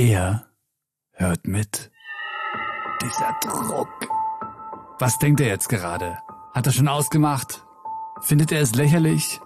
er 0.00 0.46
hört 1.12 1.46
mit. 1.46 1.90
Dieser 3.02 3.36
Druck. 3.42 4.08
Was 4.98 5.18
denkt 5.18 5.40
er 5.40 5.48
jetzt 5.48 5.68
gerade? 5.68 6.18
Hat 6.54 6.66
er 6.66 6.72
schon 6.72 6.88
ausgemacht? 6.88 7.66
Findet 8.22 8.50
er 8.50 8.62
es 8.62 8.74
lächerlich? 8.74 9.40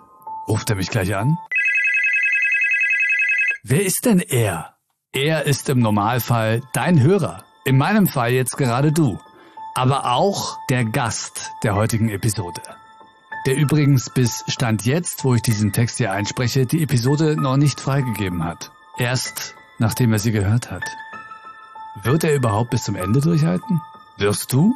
Ruft 0.47 0.71
er 0.71 0.77
mich 0.77 0.91
gleich 0.91 1.15
an? 1.17 1.37
Wer 3.65 3.85
ist 3.85 4.05
denn 4.05 4.21
er? 4.21 4.77
Er 5.13 5.45
ist 5.45 5.69
im 5.69 5.81
Normalfall 5.81 6.63
dein 6.73 7.01
Hörer. 7.01 7.43
In 7.65 7.77
meinem 7.77 8.07
Fall 8.07 8.31
jetzt 8.31 8.57
gerade 8.57 8.93
du. 8.93 9.19
Aber 9.75 10.13
auch 10.13 10.59
der 10.71 10.85
Gast 10.85 11.51
der 11.65 11.75
heutigen 11.75 12.11
Episode. 12.11 12.63
Der 13.47 13.57
übrigens 13.57 14.09
bis 14.09 14.45
Stand 14.47 14.87
jetzt, 14.87 15.25
wo 15.25 15.35
ich 15.35 15.43
diesen 15.43 15.73
Text 15.73 15.99
hier 15.99 16.13
einspreche, 16.13 16.65
die 16.65 16.83
Episode 16.85 17.35
noch 17.37 17.57
nicht 17.57 17.81
freigegeben 17.81 18.45
hat. 18.45 18.71
Erst 18.99 19.57
nachdem 19.79 20.13
er 20.13 20.19
sie 20.19 20.33
gehört 20.33 20.71
hat. 20.71 20.85
Wird 22.03 22.25
er 22.25 22.35
überhaupt 22.35 22.71
bis 22.71 22.85
zum 22.85 22.97
Ende 22.97 23.21
durchhalten? 23.21 23.81
Wirst 24.17 24.53
du? 24.53 24.75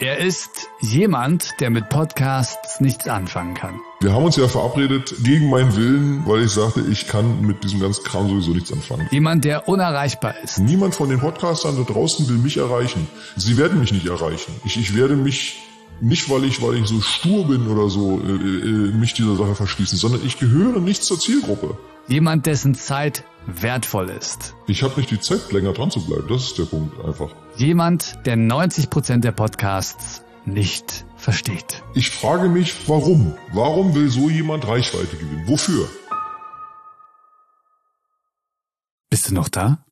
Er 0.00 0.18
ist 0.18 0.68
jemand, 0.80 1.60
der 1.60 1.70
mit 1.70 1.88
Podcasts 1.88 2.80
nichts 2.80 3.06
anfangen 3.06 3.54
kann. 3.54 3.78
Wir 4.00 4.12
haben 4.12 4.24
uns 4.24 4.34
ja 4.34 4.48
verabredet 4.48 5.14
gegen 5.22 5.48
meinen 5.48 5.76
Willen, 5.76 6.26
weil 6.26 6.42
ich 6.42 6.50
sagte, 6.50 6.80
ich 6.80 7.06
kann 7.06 7.42
mit 7.42 7.62
diesem 7.62 7.78
ganzen 7.78 8.02
Kram 8.02 8.28
sowieso 8.28 8.50
nichts 8.50 8.72
anfangen. 8.72 9.06
Jemand, 9.12 9.44
der 9.44 9.68
unerreichbar 9.68 10.34
ist. 10.42 10.58
Niemand 10.58 10.96
von 10.96 11.08
den 11.08 11.20
Podcastern 11.20 11.76
da 11.76 11.84
draußen 11.84 12.28
will 12.28 12.38
mich 12.38 12.56
erreichen. 12.56 13.06
Sie 13.36 13.56
werden 13.58 13.78
mich 13.78 13.92
nicht 13.92 14.06
erreichen. 14.06 14.52
Ich, 14.64 14.76
ich 14.76 14.96
werde 14.96 15.14
mich 15.14 15.62
nicht, 16.02 16.28
weil 16.28 16.44
ich, 16.44 16.60
weil 16.60 16.74
ich 16.76 16.88
so 16.88 17.00
stur 17.00 17.46
bin 17.46 17.68
oder 17.68 17.88
so, 17.88 18.20
äh, 18.20 18.32
äh, 18.32 18.92
mich 18.92 19.14
dieser 19.14 19.36
Sache 19.36 19.54
verschließen, 19.54 19.96
sondern 19.96 20.26
ich 20.26 20.38
gehöre 20.38 20.80
nicht 20.80 21.04
zur 21.04 21.18
Zielgruppe. 21.18 21.78
Jemand, 22.08 22.46
dessen 22.46 22.74
Zeit 22.74 23.24
wertvoll 23.46 24.10
ist. 24.10 24.54
Ich 24.66 24.82
habe 24.82 24.98
nicht 24.98 25.12
die 25.12 25.20
Zeit, 25.20 25.52
länger 25.52 25.72
dran 25.72 25.90
zu 25.92 26.04
bleiben. 26.04 26.26
Das 26.28 26.42
ist 26.42 26.58
der 26.58 26.64
Punkt 26.64 26.98
einfach. 27.04 27.30
Jemand, 27.56 28.18
der 28.26 28.36
90 28.36 28.90
Prozent 28.90 29.24
der 29.24 29.30
Podcasts 29.30 30.24
nicht 30.44 31.04
versteht. 31.16 31.84
Ich 31.94 32.10
frage 32.10 32.48
mich, 32.48 32.74
warum? 32.88 33.34
Warum 33.52 33.94
will 33.94 34.10
so 34.10 34.28
jemand 34.28 34.66
Reichweite 34.66 35.16
gewinnen? 35.16 35.44
Wofür? 35.46 35.88
Bist 39.08 39.30
du 39.30 39.34
noch 39.34 39.48
da? 39.48 39.84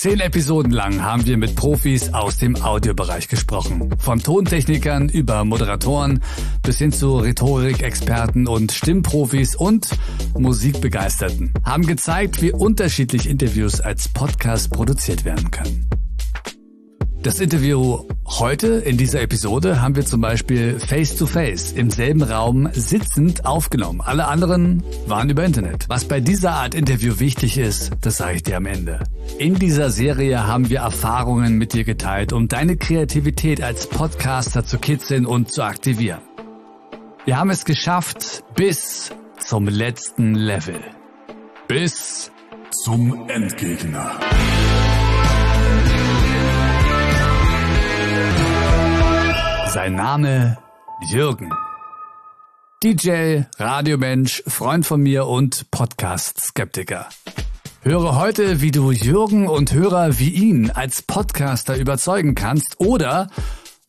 Zehn 0.00 0.20
Episoden 0.20 0.72
lang 0.72 1.02
haben 1.02 1.26
wir 1.26 1.36
mit 1.36 1.56
Profis 1.56 2.14
aus 2.14 2.38
dem 2.38 2.56
Audiobereich 2.56 3.28
gesprochen. 3.28 3.90
Von 3.98 4.22
Tontechnikern 4.22 5.10
über 5.10 5.44
Moderatoren 5.44 6.22
bis 6.62 6.78
hin 6.78 6.90
zu 6.90 7.18
Rhetorikexperten 7.18 8.48
und 8.48 8.72
Stimmprofis 8.72 9.54
und 9.54 9.90
Musikbegeisterten. 10.38 11.52
Haben 11.64 11.86
gezeigt, 11.86 12.40
wie 12.40 12.50
unterschiedlich 12.50 13.28
Interviews 13.28 13.82
als 13.82 14.08
Podcast 14.08 14.70
produziert 14.70 15.26
werden 15.26 15.50
können. 15.50 15.90
Das 17.22 17.38
Interview 17.38 18.08
heute 18.26 18.68
in 18.78 18.96
dieser 18.96 19.20
Episode 19.20 19.82
haben 19.82 19.94
wir 19.94 20.06
zum 20.06 20.22
Beispiel 20.22 20.80
face 20.80 21.16
to 21.16 21.26
face 21.26 21.72
im 21.72 21.90
selben 21.90 22.22
Raum 22.22 22.70
sitzend 22.72 23.44
aufgenommen. 23.44 24.00
Alle 24.00 24.26
anderen 24.26 24.82
waren 25.06 25.28
über 25.28 25.44
Internet. 25.44 25.84
Was 25.88 26.06
bei 26.06 26.20
dieser 26.20 26.52
Art 26.52 26.74
Interview 26.74 27.20
wichtig 27.20 27.58
ist, 27.58 27.90
das 28.00 28.16
sage 28.16 28.36
ich 28.36 28.42
dir 28.42 28.56
am 28.56 28.64
Ende. 28.64 29.00
In 29.38 29.56
dieser 29.56 29.90
Serie 29.90 30.46
haben 30.46 30.70
wir 30.70 30.78
Erfahrungen 30.78 31.58
mit 31.58 31.74
dir 31.74 31.84
geteilt, 31.84 32.32
um 32.32 32.48
deine 32.48 32.78
Kreativität 32.78 33.62
als 33.62 33.86
Podcaster 33.86 34.64
zu 34.64 34.78
kitzeln 34.78 35.26
und 35.26 35.52
zu 35.52 35.62
aktivieren. 35.62 36.22
Wir 37.26 37.36
haben 37.36 37.50
es 37.50 37.66
geschafft 37.66 38.44
bis 38.54 39.10
zum 39.38 39.68
letzten 39.68 40.34
Level. 40.34 40.80
Bis 41.68 42.32
zum 42.70 43.28
Endgegner. 43.28 44.18
Sein 49.72 49.94
Name 49.94 50.58
Jürgen. 51.12 51.48
DJ, 52.82 53.42
Radiomensch, 53.56 54.42
Freund 54.48 54.84
von 54.84 55.00
mir 55.00 55.26
und 55.26 55.70
Podcast-Skeptiker. 55.70 57.08
Höre 57.82 58.16
heute, 58.16 58.62
wie 58.62 58.72
du 58.72 58.90
Jürgen 58.90 59.46
und 59.46 59.72
Hörer 59.72 60.18
wie 60.18 60.30
ihn 60.30 60.72
als 60.72 61.02
Podcaster 61.02 61.76
überzeugen 61.76 62.34
kannst 62.34 62.80
oder 62.80 63.28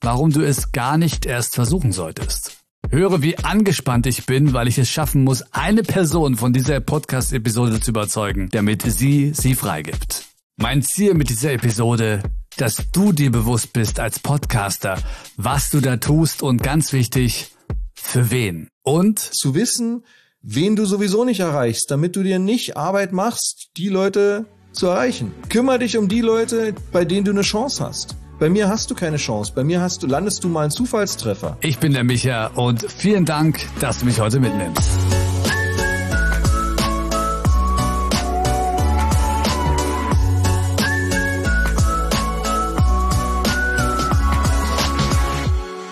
warum 0.01 0.31
du 0.31 0.41
es 0.41 0.71
gar 0.71 0.99
nicht 0.99 1.25
erst 1.25 1.55
versuchen 1.55 1.91
solltest. 1.91 2.59
Höre, 2.91 3.23
wie 3.23 3.39
angespannt 3.39 4.05
ich 4.05 4.27
bin, 4.27 4.53
weil 4.53 4.67
ich 4.67 4.77
es 4.77 4.87
schaffen 4.87 5.23
muss, 5.23 5.41
eine 5.51 5.81
Person 5.81 6.35
von 6.35 6.53
dieser 6.53 6.79
Podcast-Episode 6.79 7.79
zu 7.79 7.89
überzeugen, 7.89 8.49
damit 8.51 8.83
sie 8.83 9.33
sie 9.33 9.55
freigibt. 9.55 10.25
Mein 10.57 10.83
Ziel 10.83 11.15
mit 11.15 11.31
dieser 11.31 11.53
Episode 11.53 12.21
dass 12.57 12.77
du 12.91 13.11
dir 13.11 13.31
bewusst 13.31 13.73
bist 13.73 13.99
als 13.99 14.19
Podcaster, 14.19 14.97
was 15.37 15.69
du 15.69 15.79
da 15.79 15.97
tust 15.97 16.43
und 16.43 16.61
ganz 16.61 16.93
wichtig, 16.93 17.51
für 17.93 18.31
wen. 18.31 18.67
Und 18.83 19.19
zu 19.19 19.55
wissen, 19.55 20.03
wen 20.41 20.75
du 20.75 20.85
sowieso 20.85 21.23
nicht 21.23 21.39
erreichst, 21.39 21.89
damit 21.89 22.15
du 22.15 22.23
dir 22.23 22.39
nicht 22.39 22.77
Arbeit 22.77 23.11
machst, 23.13 23.69
die 23.77 23.89
Leute 23.89 24.45
zu 24.73 24.87
erreichen. 24.87 25.31
Kümmer 25.49 25.77
dich 25.77 25.97
um 25.97 26.07
die 26.07 26.21
Leute, 26.21 26.73
bei 26.91 27.05
denen 27.05 27.25
du 27.25 27.31
eine 27.31 27.41
Chance 27.41 27.83
hast. 27.83 28.15
Bei 28.39 28.49
mir 28.49 28.67
hast 28.69 28.89
du 28.89 28.95
keine 28.95 29.17
Chance. 29.17 29.51
Bei 29.53 29.63
mir 29.63 29.81
hast 29.81 30.01
du, 30.01 30.07
landest 30.07 30.43
du 30.43 30.47
mal 30.47 30.61
einen 30.61 30.71
Zufallstreffer. 30.71 31.57
Ich 31.61 31.77
bin 31.77 31.93
der 31.93 32.03
Micha 32.03 32.47
und 32.47 32.89
vielen 32.89 33.25
Dank, 33.25 33.59
dass 33.79 33.99
du 33.99 34.05
mich 34.05 34.19
heute 34.19 34.39
mitnimmst. 34.39 34.89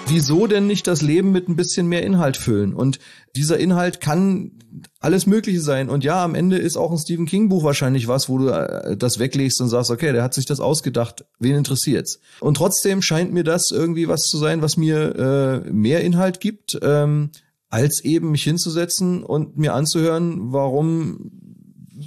Wieso 0.10 0.48
denn 0.48 0.68
nicht 0.68 0.88
das 0.88 1.02
Leben 1.02 1.32
mit 1.32 1.48
ein 1.48 1.56
bisschen 1.56 1.88
mehr 1.88 2.04
Inhalt 2.04 2.38
füllen? 2.38 2.74
Und 2.74 3.00
dieser 3.36 3.58
Inhalt 3.60 4.02
kann 4.02 4.52
alles 5.00 5.26
Mögliche 5.26 5.62
sein. 5.62 5.90
Und 5.90 6.04
ja, 6.04 6.24
am 6.24 6.36
Ende 6.36 6.58
ist 6.58 6.78
auch 6.78 6.92
ein 6.92 6.98
Stephen 6.98 7.26
King 7.26 7.50
Buch 7.50 7.64
wahrscheinlich 7.64 8.08
was, 8.08 8.30
wo 8.30 8.38
du 8.38 8.50
äh, 8.50 8.98
das 8.98 9.20
weglegst 9.20 9.62
und 9.62 9.70
sagst, 9.70 9.90
okay, 9.90 10.12
der 10.12 10.24
hat 10.24 10.34
sich 10.34 10.46
das 10.46 10.60
ausgedacht. 10.60 11.26
Wen 11.40 11.56
interessiert's? 11.56 12.20
Und 12.40 12.58
trotzdem 12.58 13.02
scheint 13.02 13.34
mir 13.34 13.44
das 13.44 13.70
irgendwie 13.72 14.08
was 14.08 14.22
zu 14.22 14.38
sein, 14.38 14.62
was 14.62 14.78
mir 14.78 15.64
äh, 15.66 15.72
mehr 15.72 16.02
Inhalt 16.02 16.40
gibt, 16.40 16.78
ähm, 16.82 17.32
als 17.70 18.04
eben 18.04 18.32
mich 18.32 18.44
hinzusetzen 18.44 19.24
und 19.24 19.58
mir 19.58 19.74
anzuhören, 19.74 20.52
warum 20.52 21.32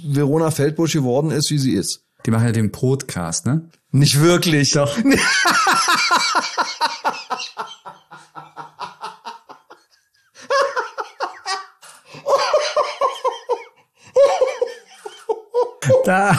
Verona 0.05 0.51
Feldbusch 0.51 0.93
geworden 0.93 1.31
ist, 1.31 1.51
wie 1.51 1.57
sie 1.57 1.73
ist. 1.73 2.03
Die 2.25 2.31
machen 2.31 2.45
ja 2.45 2.51
den 2.51 2.71
Podcast, 2.71 3.45
ne? 3.45 3.69
Nicht 3.91 4.21
wirklich. 4.21 4.71
Doch. 4.71 4.97
Da 16.05 16.31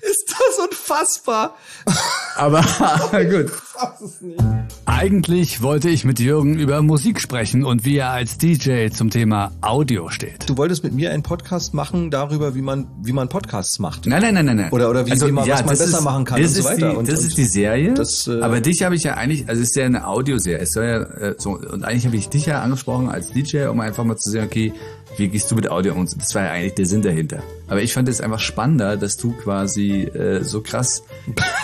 ist 0.00 0.30
das 0.30 0.66
unfassbar. 0.66 1.56
Aber 2.36 2.62
gut. 3.30 3.52
Eigentlich 4.98 5.60
wollte 5.60 5.90
ich 5.90 6.06
mit 6.06 6.20
Jürgen 6.20 6.58
über 6.58 6.80
Musik 6.80 7.20
sprechen 7.20 7.66
und 7.66 7.84
wie 7.84 7.98
er 7.98 8.12
als 8.12 8.38
DJ 8.38 8.88
zum 8.88 9.10
Thema 9.10 9.52
Audio 9.60 10.08
steht. 10.08 10.48
Du 10.48 10.56
wolltest 10.56 10.84
mit 10.84 10.94
mir 10.94 11.10
einen 11.12 11.22
Podcast 11.22 11.74
machen 11.74 12.10
darüber, 12.10 12.54
wie 12.54 12.62
man 12.62 12.86
wie 13.02 13.12
man 13.12 13.28
Podcasts 13.28 13.78
macht. 13.78 14.06
Nein, 14.06 14.22
nein, 14.22 14.32
nein, 14.32 14.46
nein. 14.46 14.56
nein. 14.56 14.72
Oder 14.72 14.88
oder 14.88 15.04
wie, 15.04 15.10
also, 15.10 15.28
man 15.28 15.44
ja, 15.44 15.52
was 15.52 15.66
man 15.66 15.68
besser 15.76 15.98
ist, 15.98 16.00
machen 16.00 16.24
kann 16.24 16.40
und 16.40 16.48
so 16.48 16.64
weiter. 16.64 16.92
Die, 16.92 16.96
und, 16.96 17.08
das 17.10 17.20
und 17.20 17.26
ist 17.26 17.36
die 17.36 17.44
Serie. 17.44 17.92
Das, 17.92 18.26
äh, 18.26 18.40
aber 18.40 18.62
dich 18.62 18.84
habe 18.84 18.94
ich 18.94 19.02
ja 19.02 19.14
eigentlich, 19.14 19.46
also 19.50 19.60
es 19.60 19.68
ist 19.68 19.76
ja 19.76 19.84
eine 19.84 20.06
Audioserie. 20.08 20.60
Es 20.60 20.72
soll 20.72 20.86
ja 20.86 21.02
äh, 21.02 21.34
so 21.36 21.58
und 21.58 21.84
eigentlich 21.84 22.06
habe 22.06 22.16
ich 22.16 22.30
dich 22.30 22.46
ja 22.46 22.62
angesprochen 22.62 23.10
als 23.10 23.30
DJ, 23.32 23.66
um 23.66 23.80
einfach 23.80 24.02
mal 24.02 24.16
zu 24.16 24.30
sehen, 24.30 24.46
okay, 24.46 24.72
wie 25.18 25.28
gehst 25.28 25.50
du 25.50 25.56
mit 25.56 25.70
Audio 25.70 25.92
um? 25.92 26.06
Das 26.06 26.34
war 26.34 26.44
ja 26.44 26.52
eigentlich 26.52 26.74
der 26.74 26.86
Sinn 26.86 27.02
dahinter. 27.02 27.42
Aber 27.68 27.82
ich 27.82 27.92
fand 27.92 28.08
es 28.08 28.22
einfach 28.22 28.40
spannender, 28.40 28.96
dass 28.96 29.18
du 29.18 29.32
quasi 29.32 30.04
äh, 30.04 30.42
so 30.42 30.62
krass, 30.62 31.02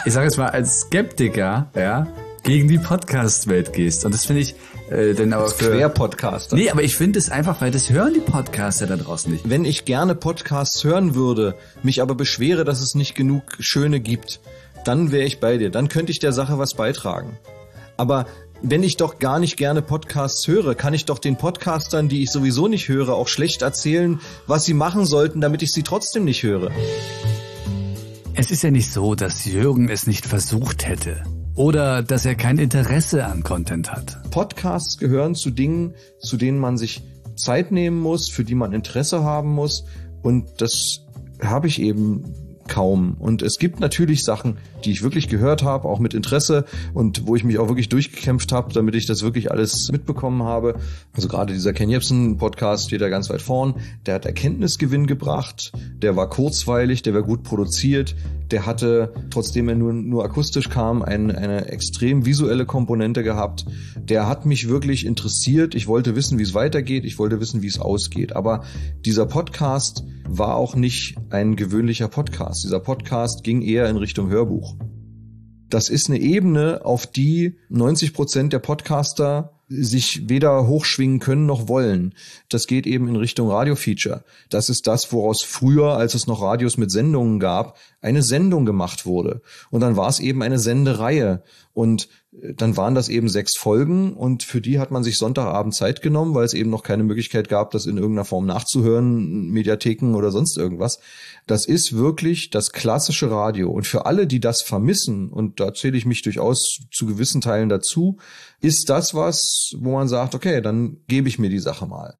ich 0.04 0.12
sage 0.12 0.26
jetzt 0.26 0.36
mal 0.36 0.50
als 0.50 0.80
Skeptiker, 0.80 1.70
ja, 1.74 2.08
gegen 2.42 2.68
die 2.68 2.78
Podcast-Welt 2.78 3.72
gehst. 3.72 4.04
Und 4.04 4.12
das 4.12 4.26
finde 4.26 4.42
ich 4.42 4.54
äh, 4.90 5.14
denn 5.14 5.32
aber 5.32 5.48
für 5.48 5.70
Quer-Podcaster. 5.70 6.56
Nee, 6.56 6.70
aber 6.70 6.82
ich 6.82 6.96
finde 6.96 7.18
es 7.18 7.30
einfach, 7.30 7.60
weil 7.60 7.70
das 7.70 7.90
hören 7.90 8.14
die 8.14 8.20
Podcaster 8.20 8.86
da 8.86 8.96
draußen 8.96 9.30
nicht. 9.32 9.48
Wenn 9.48 9.64
ich 9.64 9.84
gerne 9.84 10.14
Podcasts 10.14 10.82
hören 10.84 11.14
würde, 11.14 11.54
mich 11.82 12.02
aber 12.02 12.14
beschwere, 12.14 12.64
dass 12.64 12.80
es 12.80 12.94
nicht 12.94 13.14
genug 13.14 13.42
schöne 13.60 14.00
gibt, 14.00 14.40
dann 14.84 15.12
wäre 15.12 15.24
ich 15.24 15.40
bei 15.40 15.56
dir. 15.56 15.70
Dann 15.70 15.88
könnte 15.88 16.12
ich 16.12 16.18
der 16.18 16.32
Sache 16.32 16.58
was 16.58 16.74
beitragen. 16.74 17.38
Aber 17.96 18.26
wenn 18.62 18.82
ich 18.82 18.96
doch 18.96 19.18
gar 19.18 19.38
nicht 19.38 19.56
gerne 19.56 19.82
Podcasts 19.82 20.46
höre, 20.46 20.74
kann 20.74 20.94
ich 20.94 21.04
doch 21.04 21.18
den 21.18 21.36
Podcastern, 21.36 22.08
die 22.08 22.22
ich 22.22 22.30
sowieso 22.30 22.68
nicht 22.68 22.88
höre, 22.88 23.10
auch 23.10 23.28
schlecht 23.28 23.62
erzählen, 23.62 24.20
was 24.46 24.64
sie 24.64 24.74
machen 24.74 25.04
sollten, 25.04 25.40
damit 25.40 25.62
ich 25.62 25.72
sie 25.72 25.82
trotzdem 25.82 26.24
nicht 26.24 26.42
höre. 26.42 26.70
Es 28.34 28.50
ist 28.50 28.62
ja 28.62 28.70
nicht 28.70 28.90
so, 28.90 29.14
dass 29.14 29.44
Jürgen 29.44 29.88
es 29.88 30.06
nicht 30.06 30.26
versucht 30.26 30.86
hätte. 30.86 31.22
Oder 31.54 32.02
dass 32.02 32.24
er 32.24 32.34
kein 32.34 32.58
Interesse 32.58 33.26
an 33.26 33.42
Content 33.42 33.92
hat. 33.92 34.18
Podcasts 34.30 34.96
gehören 34.96 35.34
zu 35.34 35.50
Dingen, 35.50 35.94
zu 36.18 36.36
denen 36.36 36.58
man 36.58 36.78
sich 36.78 37.02
Zeit 37.36 37.72
nehmen 37.72 38.00
muss, 38.00 38.30
für 38.30 38.44
die 38.44 38.54
man 38.54 38.72
Interesse 38.72 39.22
haben 39.22 39.50
muss. 39.50 39.84
Und 40.22 40.62
das 40.62 41.00
habe 41.42 41.66
ich 41.66 41.80
eben 41.80 42.24
kaum. 42.68 43.16
Und 43.18 43.42
es 43.42 43.58
gibt 43.58 43.80
natürlich 43.80 44.24
Sachen, 44.24 44.56
die 44.84 44.92
ich 44.92 45.02
wirklich 45.02 45.28
gehört 45.28 45.62
habe, 45.62 45.88
auch 45.88 45.98
mit 45.98 46.14
Interesse 46.14 46.64
und 46.94 47.26
wo 47.26 47.36
ich 47.36 47.44
mich 47.44 47.58
auch 47.58 47.68
wirklich 47.68 47.88
durchgekämpft 47.88 48.52
habe, 48.52 48.72
damit 48.72 48.94
ich 48.94 49.06
das 49.06 49.22
wirklich 49.22 49.50
alles 49.50 49.90
mitbekommen 49.92 50.42
habe. 50.42 50.76
Also 51.12 51.28
gerade 51.28 51.52
dieser 51.52 51.72
Ken 51.72 51.90
Jebsen 51.90 52.38
Podcast 52.38 52.86
steht 52.86 53.00
da 53.00 53.08
ganz 53.08 53.28
weit 53.30 53.42
vorn. 53.42 53.74
Der 54.06 54.14
hat 54.14 54.26
Erkenntnisgewinn 54.26 55.06
gebracht, 55.06 55.72
der 56.00 56.16
war 56.16 56.28
kurzweilig, 56.28 57.02
der 57.02 57.14
war 57.14 57.22
gut 57.22 57.42
produziert, 57.42 58.14
der 58.52 58.66
hatte, 58.66 59.12
trotzdem 59.30 59.68
er 59.68 59.74
nur, 59.74 59.92
nur 59.92 60.24
akustisch 60.24 60.68
kam, 60.68 61.02
ein, 61.02 61.30
eine 61.30 61.66
extrem 61.66 62.26
visuelle 62.26 62.66
Komponente 62.66 63.22
gehabt. 63.22 63.64
Der 63.96 64.28
hat 64.28 64.46
mich 64.46 64.68
wirklich 64.68 65.06
interessiert. 65.06 65.74
Ich 65.74 65.88
wollte 65.88 66.14
wissen, 66.14 66.38
wie 66.38 66.42
es 66.42 66.54
weitergeht. 66.54 67.04
Ich 67.04 67.18
wollte 67.18 67.40
wissen, 67.40 67.62
wie 67.62 67.66
es 67.66 67.80
ausgeht. 67.80 68.36
Aber 68.36 68.64
dieser 69.04 69.26
Podcast 69.26 70.04
war 70.28 70.54
auch 70.56 70.74
nicht 70.74 71.16
ein 71.30 71.56
gewöhnlicher 71.56 72.08
Podcast. 72.08 72.64
Dieser 72.64 72.80
Podcast 72.80 73.42
ging 73.42 73.62
eher 73.62 73.88
in 73.88 73.96
Richtung 73.96 74.28
Hörbuch. 74.28 74.76
Das 75.70 75.88
ist 75.88 76.10
eine 76.10 76.18
Ebene, 76.18 76.84
auf 76.84 77.06
die 77.06 77.56
90 77.70 78.12
Prozent 78.12 78.52
der 78.52 78.58
Podcaster 78.58 79.61
sich 79.80 80.28
weder 80.28 80.66
hochschwingen 80.66 81.18
können 81.18 81.46
noch 81.46 81.68
wollen. 81.68 82.14
Das 82.48 82.66
geht 82.66 82.86
eben 82.86 83.08
in 83.08 83.16
Richtung 83.16 83.50
Radio-Feature. 83.50 84.24
Das 84.50 84.68
ist 84.68 84.86
das, 84.86 85.12
woraus 85.12 85.42
früher, 85.42 85.96
als 85.96 86.14
es 86.14 86.26
noch 86.26 86.42
Radios 86.42 86.76
mit 86.76 86.90
Sendungen 86.90 87.40
gab, 87.40 87.78
eine 88.00 88.22
Sendung 88.22 88.66
gemacht 88.66 89.06
wurde. 89.06 89.40
Und 89.70 89.80
dann 89.80 89.96
war 89.96 90.08
es 90.08 90.20
eben 90.20 90.42
eine 90.42 90.58
Sendereihe. 90.58 91.42
Und 91.74 92.08
äh, 92.32 92.54
dann 92.54 92.76
waren 92.76 92.94
das 92.94 93.08
eben 93.08 93.28
sechs 93.28 93.56
Folgen 93.56 94.14
und 94.14 94.42
für 94.42 94.60
die 94.60 94.78
hat 94.78 94.90
man 94.90 95.02
sich 95.02 95.18
Sonntagabend 95.18 95.74
Zeit 95.74 96.02
genommen, 96.02 96.34
weil 96.34 96.44
es 96.44 96.54
eben 96.54 96.70
noch 96.70 96.82
keine 96.82 97.04
Möglichkeit 97.04 97.48
gab, 97.48 97.70
das 97.70 97.86
in 97.86 97.96
irgendeiner 97.96 98.24
Form 98.24 98.46
nachzuhören, 98.46 99.48
Mediatheken 99.50 100.14
oder 100.14 100.30
sonst 100.30 100.56
irgendwas. 100.56 101.00
Das 101.46 101.66
ist 101.66 101.94
wirklich 101.94 102.50
das 102.50 102.72
klassische 102.72 103.30
Radio. 103.30 103.70
Und 103.70 103.86
für 103.86 104.06
alle, 104.06 104.26
die 104.26 104.40
das 104.40 104.62
vermissen, 104.62 105.30
und 105.30 105.60
da 105.60 105.72
zähle 105.72 105.96
ich 105.96 106.06
mich 106.06 106.22
durchaus 106.22 106.78
zu 106.90 107.06
gewissen 107.06 107.40
Teilen 107.40 107.68
dazu, 107.68 108.18
ist 108.60 108.90
das 108.90 109.14
was, 109.14 109.72
wo 109.78 109.92
man 109.92 110.08
sagt, 110.08 110.34
okay, 110.34 110.60
dann 110.60 110.98
gebe 111.08 111.28
ich 111.28 111.38
mir 111.38 111.50
die 111.50 111.58
Sache 111.58 111.86
mal. 111.86 112.16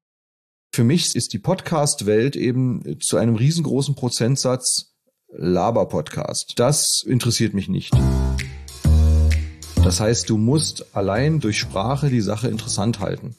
Für 0.73 0.83
mich 0.83 1.15
ist 1.15 1.33
die 1.33 1.39
Podcast-Welt 1.39 2.35
eben 2.35 2.99
zu 2.99 3.17
einem 3.17 3.35
riesengroßen 3.35 3.93
Prozentsatz 3.93 4.93
Laber-Podcast. 5.35 6.53
Das 6.57 7.03
interessiert 7.05 7.53
mich 7.53 7.67
nicht. 7.67 7.91
Das 9.83 9.99
heißt, 9.99 10.29
du 10.29 10.37
musst 10.37 10.95
allein 10.95 11.41
durch 11.41 11.59
Sprache 11.59 12.09
die 12.09 12.21
Sache 12.21 12.47
interessant 12.47 13.01
halten. 13.01 13.35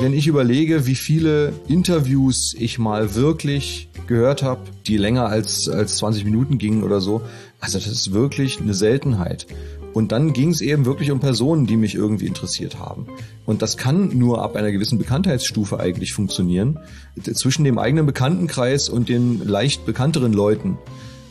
Wenn 0.00 0.14
ich 0.14 0.26
überlege, 0.26 0.86
wie 0.86 0.94
viele 0.94 1.52
Interviews 1.68 2.54
ich 2.58 2.78
mal 2.78 3.14
wirklich 3.14 3.90
gehört 4.06 4.42
habe, 4.42 4.62
die 4.86 4.96
länger 4.96 5.26
als, 5.26 5.68
als 5.68 5.98
20 5.98 6.24
Minuten 6.24 6.56
gingen 6.56 6.82
oder 6.82 7.02
so, 7.02 7.20
also 7.60 7.78
das 7.78 7.86
ist 7.86 8.12
wirklich 8.14 8.58
eine 8.58 8.72
Seltenheit. 8.72 9.46
Und 9.92 10.12
dann 10.12 10.32
ging 10.32 10.48
es 10.48 10.62
eben 10.62 10.86
wirklich 10.86 11.10
um 11.10 11.20
Personen, 11.20 11.66
die 11.66 11.76
mich 11.76 11.94
irgendwie 11.94 12.26
interessiert 12.26 12.78
haben. 12.78 13.06
Und 13.44 13.60
das 13.60 13.76
kann 13.76 14.16
nur 14.16 14.42
ab 14.42 14.56
einer 14.56 14.72
gewissen 14.72 14.96
Bekanntheitsstufe 14.96 15.78
eigentlich 15.78 16.14
funktionieren. 16.14 16.78
Zwischen 17.20 17.64
dem 17.64 17.78
eigenen 17.78 18.06
Bekanntenkreis 18.06 18.88
und 18.88 19.10
den 19.10 19.46
leicht 19.46 19.84
bekannteren 19.84 20.32
Leuten 20.32 20.78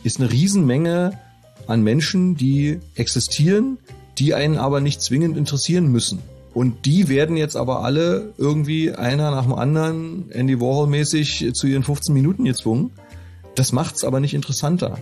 ist 0.04 0.20
eine 0.20 0.30
Riesenmenge 0.30 1.18
an 1.66 1.82
Menschen, 1.82 2.36
die 2.36 2.80
existieren, 2.94 3.78
die 4.18 4.34
einen 4.34 4.58
aber 4.58 4.80
nicht 4.80 5.00
zwingend 5.00 5.36
interessieren 5.36 5.90
müssen. 5.90 6.20
Und 6.54 6.84
die 6.84 7.08
werden 7.08 7.36
jetzt 7.36 7.56
aber 7.56 7.82
alle 7.82 8.34
irgendwie 8.36 8.92
einer 8.92 9.30
nach 9.30 9.44
dem 9.44 9.54
anderen 9.54 10.30
Andy 10.30 10.60
Warhol 10.60 10.86
mäßig 10.86 11.52
zu 11.54 11.66
ihren 11.66 11.82
15 11.82 12.12
Minuten 12.12 12.44
gezwungen. 12.44 12.90
Das 13.54 13.72
macht's 13.72 14.04
aber 14.04 14.20
nicht 14.20 14.34
interessanter. 14.34 14.98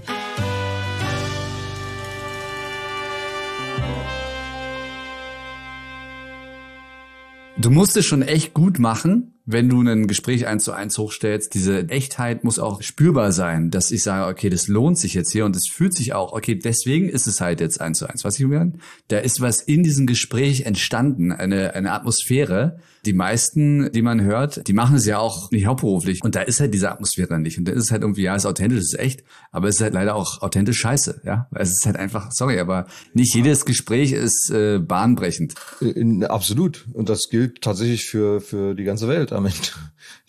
Du 7.57 7.71
musst 7.71 7.97
es 7.97 8.07
schon 8.07 8.23
echt 8.23 8.55
gut 8.55 8.79
machen, 8.79 9.35
wenn 9.53 9.69
du 9.69 9.81
ein 9.81 10.07
Gespräch 10.07 10.47
eins 10.47 10.65
zu 10.65 10.73
eins 10.73 10.97
hochstellst, 10.99 11.55
diese 11.55 11.89
Echtheit 11.89 12.45
muss 12.45 12.59
auch 12.59 12.83
spürbar 12.83 13.33
sein, 13.33 13.71
dass 13.71 13.91
ich 13.91 14.03
sage, 14.03 14.31
okay, 14.31 14.51
das 14.51 14.69
lohnt 14.69 14.99
sich 14.99 15.15
jetzt 15.15 15.33
hier 15.33 15.45
und 15.45 15.57
es 15.57 15.69
fühlt 15.69 15.95
sich 15.95 16.13
auch, 16.13 16.33
okay, 16.33 16.55
deswegen 16.55 17.09
ist 17.09 17.27
es 17.27 17.41
halt 17.41 17.61
jetzt 17.61 17.81
eins 17.81 17.99
zu 17.99 18.09
eins. 18.09 18.25
Was 18.25 18.39
ich 18.39 18.47
meine? 18.47 18.75
Da 19.09 19.19
ist 19.19 19.41
was 19.41 19.63
in 19.63 19.83
diesem 19.83 20.07
Gespräch 20.07 20.63
entstanden, 20.63 21.33
eine, 21.33 21.75
eine 21.75 21.93
Atmosphäre. 21.93 22.79
Die 23.07 23.15
meisten, 23.15 23.91
die 23.93 24.03
man 24.03 24.21
hört, 24.21 24.69
die 24.69 24.75
machen 24.75 24.97
es 24.97 25.07
ja 25.07 25.19
auch 25.19 25.51
nicht 25.51 25.65
hauptberuflich 25.65 26.23
und 26.23 26.35
da 26.35 26.43
ist 26.43 26.61
halt 26.61 26.75
diese 26.75 26.93
Atmosphäre 26.93 27.39
nicht 27.39 27.57
und 27.57 27.67
da 27.67 27.73
ist 27.73 27.85
es 27.85 27.91
halt 27.91 28.03
irgendwie, 28.03 28.23
ja, 28.23 28.35
es 28.37 28.43
ist 28.43 28.51
authentisch, 28.51 28.79
es 28.79 28.93
ist 28.93 28.99
echt, 28.99 29.25
aber 29.53 29.69
es 29.69 29.77
ist 29.77 29.81
halt 29.81 29.95
leider 29.95 30.15
auch 30.15 30.43
authentisch 30.43 30.79
scheiße, 30.79 31.23
ja. 31.25 31.49
Es 31.55 31.71
ist 31.71 31.87
halt 31.87 31.97
einfach, 31.97 32.31
sorry, 32.31 32.59
aber 32.59 32.87
nicht 33.15 33.35
jedes 33.35 33.65
Gespräch 33.65 34.13
ist 34.13 34.51
äh, 34.51 34.79
bahnbrechend. 34.79 35.55
In, 35.81 36.25
absolut 36.25 36.87
und 36.93 37.09
das 37.09 37.31
gilt 37.31 37.63
tatsächlich 37.63 38.05
für, 38.05 38.43
für 38.43 38.75
die 38.75 38.85
ganze 38.85 39.09
Welt 39.09 39.33
damit. 39.43 39.75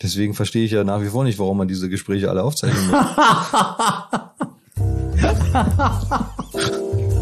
Deswegen 0.00 0.34
verstehe 0.34 0.64
ich 0.64 0.72
ja 0.72 0.84
nach 0.84 1.00
wie 1.00 1.08
vor 1.08 1.24
nicht, 1.24 1.38
warum 1.38 1.58
man 1.58 1.68
diese 1.68 1.88
Gespräche 1.88 2.28
alle 2.30 2.42
aufzeichnen 2.42 2.90
muss. 2.90 2.98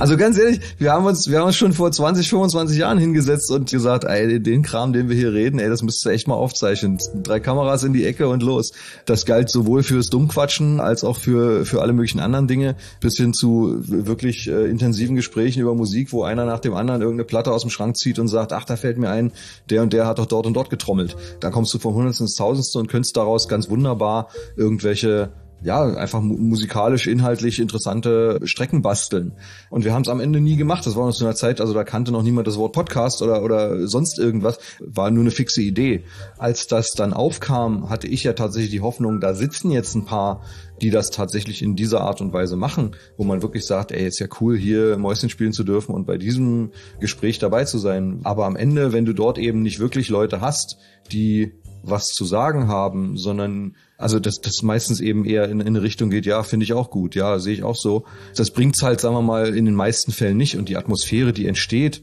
Also 0.00 0.17
ganz 0.17 0.38
ehrlich, 0.38 0.61
wir 0.79 0.93
haben 0.93 1.05
uns, 1.05 1.29
wir 1.29 1.41
haben 1.41 1.49
uns 1.49 1.56
schon 1.56 1.75
vor 1.75 1.93
20, 1.93 2.31
25 2.31 2.79
Jahren 2.79 2.97
hingesetzt 2.97 3.50
und 3.50 3.70
gesagt, 3.70 4.05
ey, 4.05 4.43
den 4.43 4.62
Kram, 4.62 4.94
den 4.94 5.11
wir 5.11 5.17
hier 5.17 5.35
reden, 5.35 5.58
ey, 5.58 5.69
das 5.69 5.82
müsst 5.82 6.06
ihr 6.06 6.12
echt 6.12 6.26
mal 6.26 6.37
aufzeichnen. 6.37 6.97
Drei 7.23 7.38
Kameras 7.38 7.85
in 7.85 7.93
die 7.93 8.06
Ecke 8.06 8.26
und 8.29 8.43
los. 8.43 8.73
Das 9.05 9.26
galt 9.26 9.50
sowohl 9.50 9.82
fürs 9.82 10.08
Dummquatschen 10.08 10.81
als 10.81 11.05
auch 11.05 11.19
für, 11.19 11.67
für 11.67 11.82
alle 11.82 11.93
möglichen 11.93 12.19
anderen 12.19 12.49
Dinge, 12.49 12.76
bis 13.02 13.19
hin 13.19 13.35
zu 13.35 13.76
wirklich 13.87 14.49
äh, 14.49 14.70
intensiven 14.70 15.17
Gesprächen 15.17 15.61
über 15.61 15.75
Musik, 15.75 16.14
wo 16.14 16.23
einer 16.23 16.46
nach 16.46 16.61
dem 16.61 16.73
anderen 16.73 17.03
irgendeine 17.03 17.26
Platte 17.26 17.53
aus 17.53 17.61
dem 17.61 17.70
Schrank 17.70 17.99
zieht 17.99 18.19
und 18.19 18.29
sagt, 18.29 18.55
ach, 18.55 18.64
da 18.64 18.76
fällt 18.76 18.96
mir 18.96 19.11
ein, 19.11 19.32
der 19.69 19.82
und 19.82 19.93
der 19.93 20.06
hat 20.06 20.19
doch 20.19 20.25
dort 20.25 20.46
und 20.46 20.55
dort 20.55 20.70
getrommelt. 20.70 21.14
Da 21.41 21.50
kommst 21.50 21.75
du 21.75 21.79
vom 21.79 21.93
Hundertsten 21.93 22.25
ins 22.25 22.37
Tausendste 22.37 22.79
und 22.79 22.88
könntest 22.88 23.19
daraus 23.19 23.49
ganz 23.49 23.69
wunderbar 23.69 24.29
irgendwelche 24.56 25.31
ja, 25.62 25.83
einfach 25.83 26.21
musikalisch, 26.21 27.07
inhaltlich 27.07 27.61
interessante 27.61 28.41
Strecken 28.45 28.83
basteln. 28.83 29.33
Und 29.69 29.85
wir 29.85 29.93
haben 29.93 30.03
es 30.03 30.09
am 30.09 30.21
Ende 30.21 30.41
nie 30.41 30.57
gemacht. 30.57 30.87
Das 30.87 30.97
war 30.97 31.07
noch 31.07 31.15
zu 31.15 31.25
einer 31.25 31.35
Zeit, 31.35 31.61
also 31.61 31.75
da 31.75 31.85
kannte 31.85 32.12
noch 32.12 32.23
niemand 32.23 32.47
das 32.47 32.57
Wort 32.57 32.73
Podcast 32.73 33.23
oder, 33.23 33.43
oder 33.43 33.87
sonst 33.87 34.19
irgendwas. 34.19 34.59
War 34.81 35.11
nur 35.11 35.23
eine 35.23 35.31
fixe 35.31 35.61
Idee. 35.62 36.05
Als 36.39 36.67
das 36.67 36.93
dann 36.93 37.12
aufkam, 37.12 37.91
hatte 37.91 38.07
ich 38.07 38.25
ja 38.25 38.33
tatsächlich 38.33 38.71
die 38.71 38.81
Hoffnung, 38.81 39.21
da 39.21 39.34
sitzen 39.34 39.70
jetzt 39.70 39.94
ein 39.94 40.06
paar, 40.06 40.43
die 40.81 40.91
das 40.91 41.11
tatsächlich 41.11 41.63
in 41.63 41.77
dieser 41.77 42.01
Art 42.01 42.20
und 42.20 42.32
Weise 42.32 42.56
machen, 42.56 42.96
wo 43.19 43.25
man 43.25 43.43
wirklich 43.43 43.67
sagt, 43.67 43.93
ey, 43.93 44.06
ist 44.06 44.19
ja 44.19 44.29
cool, 44.41 44.56
hier 44.56 44.96
Mäuschen 44.96 45.29
spielen 45.29 45.53
zu 45.53 45.65
dürfen 45.65 45.94
und 45.94 46.06
bei 46.06 46.17
diesem 46.17 46.70
Gespräch 47.01 47.39
dabei 47.39 47.65
zu 47.65 47.79
sein. 47.79 48.20
Aber 48.25 48.46
am 48.46 48.56
Ende, 48.56 48.93
wenn 48.93 49.05
du 49.05 49.13
dort 49.13 49.37
eben 49.37 49.63
nicht 49.63 49.79
wirklich 49.79 50.08
Leute 50.08 50.41
hast, 50.41 50.79
die 51.13 51.53
was 51.82 52.06
zu 52.06 52.25
sagen 52.25 52.69
haben, 52.69 53.17
sondern 53.17 53.75
also 54.01 54.19
das, 54.19 54.41
das 54.41 54.63
meistens 54.63 55.01
eben 55.01 55.25
eher 55.25 55.45
in, 55.45 55.61
in 55.61 55.67
eine 55.67 55.83
Richtung 55.83 56.11
geht, 56.11 56.27
ja, 56.27 56.43
finde 56.43 56.65
ich 56.65 56.73
auch 56.73 56.91
gut, 56.91 57.15
ja, 57.15 57.39
sehe 57.39 57.55
ich 57.55 57.63
auch 57.63 57.77
so. 57.77 58.05
Das 58.35 58.51
bringt's 58.51 58.83
halt, 58.83 59.01
sagen 59.01 59.15
wir 59.15 59.23
mal, 59.23 59.55
in 59.55 59.67
den 59.67 59.75
meisten 59.75 60.11
Fällen 60.13 60.37
nicht. 60.37 60.57
Und 60.57 60.69
die 60.69 60.77
Atmosphäre, 60.77 61.33
die 61.33 61.47
entsteht, 61.47 62.03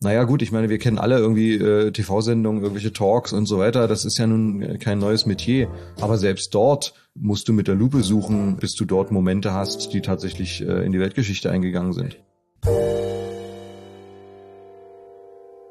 naja 0.00 0.24
gut, 0.24 0.42
ich 0.42 0.52
meine, 0.52 0.68
wir 0.68 0.78
kennen 0.78 0.98
alle 0.98 1.18
irgendwie 1.18 1.54
äh, 1.54 1.90
TV-Sendungen, 1.90 2.62
irgendwelche 2.62 2.92
Talks 2.92 3.32
und 3.32 3.46
so 3.46 3.58
weiter. 3.58 3.88
Das 3.88 4.04
ist 4.04 4.18
ja 4.18 4.26
nun 4.26 4.78
kein 4.78 4.98
neues 4.98 5.26
Metier. 5.26 5.68
Aber 6.00 6.18
selbst 6.18 6.54
dort 6.54 6.94
musst 7.14 7.48
du 7.48 7.52
mit 7.52 7.66
der 7.66 7.74
Lupe 7.74 8.02
suchen, 8.02 8.58
bis 8.58 8.74
du 8.74 8.84
dort 8.84 9.10
Momente 9.10 9.52
hast, 9.52 9.92
die 9.92 10.00
tatsächlich 10.00 10.60
äh, 10.60 10.84
in 10.84 10.92
die 10.92 11.00
Weltgeschichte 11.00 11.50
eingegangen 11.50 11.92
sind. 11.94 12.18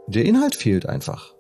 Der 0.08 0.26
Inhalt 0.26 0.56
fehlt 0.56 0.88
einfach 0.88 1.34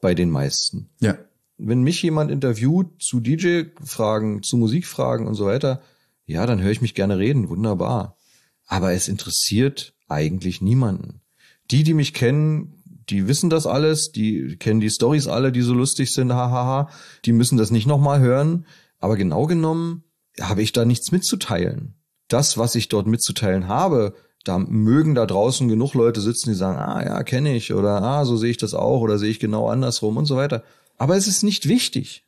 bei 0.00 0.14
den 0.14 0.30
meisten. 0.30 0.90
Ja. 1.00 1.18
Wenn 1.58 1.82
mich 1.82 2.02
jemand 2.02 2.30
interviewt 2.30 3.02
zu 3.02 3.20
DJ-Fragen, 3.20 4.42
zu 4.42 4.56
Musikfragen 4.56 5.26
und 5.26 5.34
so 5.34 5.46
weiter, 5.46 5.82
ja, 6.24 6.46
dann 6.46 6.62
höre 6.62 6.70
ich 6.70 6.80
mich 6.80 6.94
gerne 6.94 7.18
reden, 7.18 7.48
wunderbar. 7.48 8.16
Aber 8.66 8.92
es 8.92 9.08
interessiert 9.08 9.94
eigentlich 10.08 10.60
niemanden. 10.62 11.20
Die, 11.70 11.82
die 11.82 11.94
mich 11.94 12.14
kennen, 12.14 12.82
die 13.08 13.26
wissen 13.26 13.50
das 13.50 13.66
alles, 13.66 14.12
die 14.12 14.56
kennen 14.56 14.80
die 14.80 14.90
Stories 14.90 15.26
alle, 15.26 15.52
die 15.52 15.62
so 15.62 15.74
lustig 15.74 16.12
sind, 16.12 16.32
hahaha, 16.32 16.90
die 17.24 17.32
müssen 17.32 17.58
das 17.58 17.70
nicht 17.70 17.86
nochmal 17.86 18.20
hören. 18.20 18.66
Aber 18.98 19.16
genau 19.16 19.46
genommen 19.46 20.04
habe 20.40 20.62
ich 20.62 20.72
da 20.72 20.84
nichts 20.84 21.12
mitzuteilen. 21.12 21.94
Das, 22.28 22.58
was 22.58 22.74
ich 22.74 22.88
dort 22.88 23.06
mitzuteilen 23.06 23.68
habe, 23.68 24.14
da 24.44 24.58
mögen 24.58 25.14
da 25.14 25.26
draußen 25.26 25.68
genug 25.68 25.94
Leute 25.94 26.20
sitzen, 26.20 26.50
die 26.50 26.54
sagen, 26.54 26.78
ah 26.78 27.02
ja, 27.04 27.22
kenne 27.22 27.56
ich 27.56 27.72
oder 27.72 28.02
ah, 28.02 28.24
so 28.24 28.36
sehe 28.36 28.50
ich 28.50 28.56
das 28.56 28.74
auch 28.74 29.00
oder 29.00 29.18
sehe 29.18 29.30
ich 29.30 29.40
genau 29.40 29.68
andersrum 29.68 30.16
und 30.16 30.26
so 30.26 30.36
weiter. 30.36 30.62
Aber 30.98 31.16
es 31.16 31.26
ist 31.26 31.42
nicht 31.42 31.68
wichtig. 31.68 32.24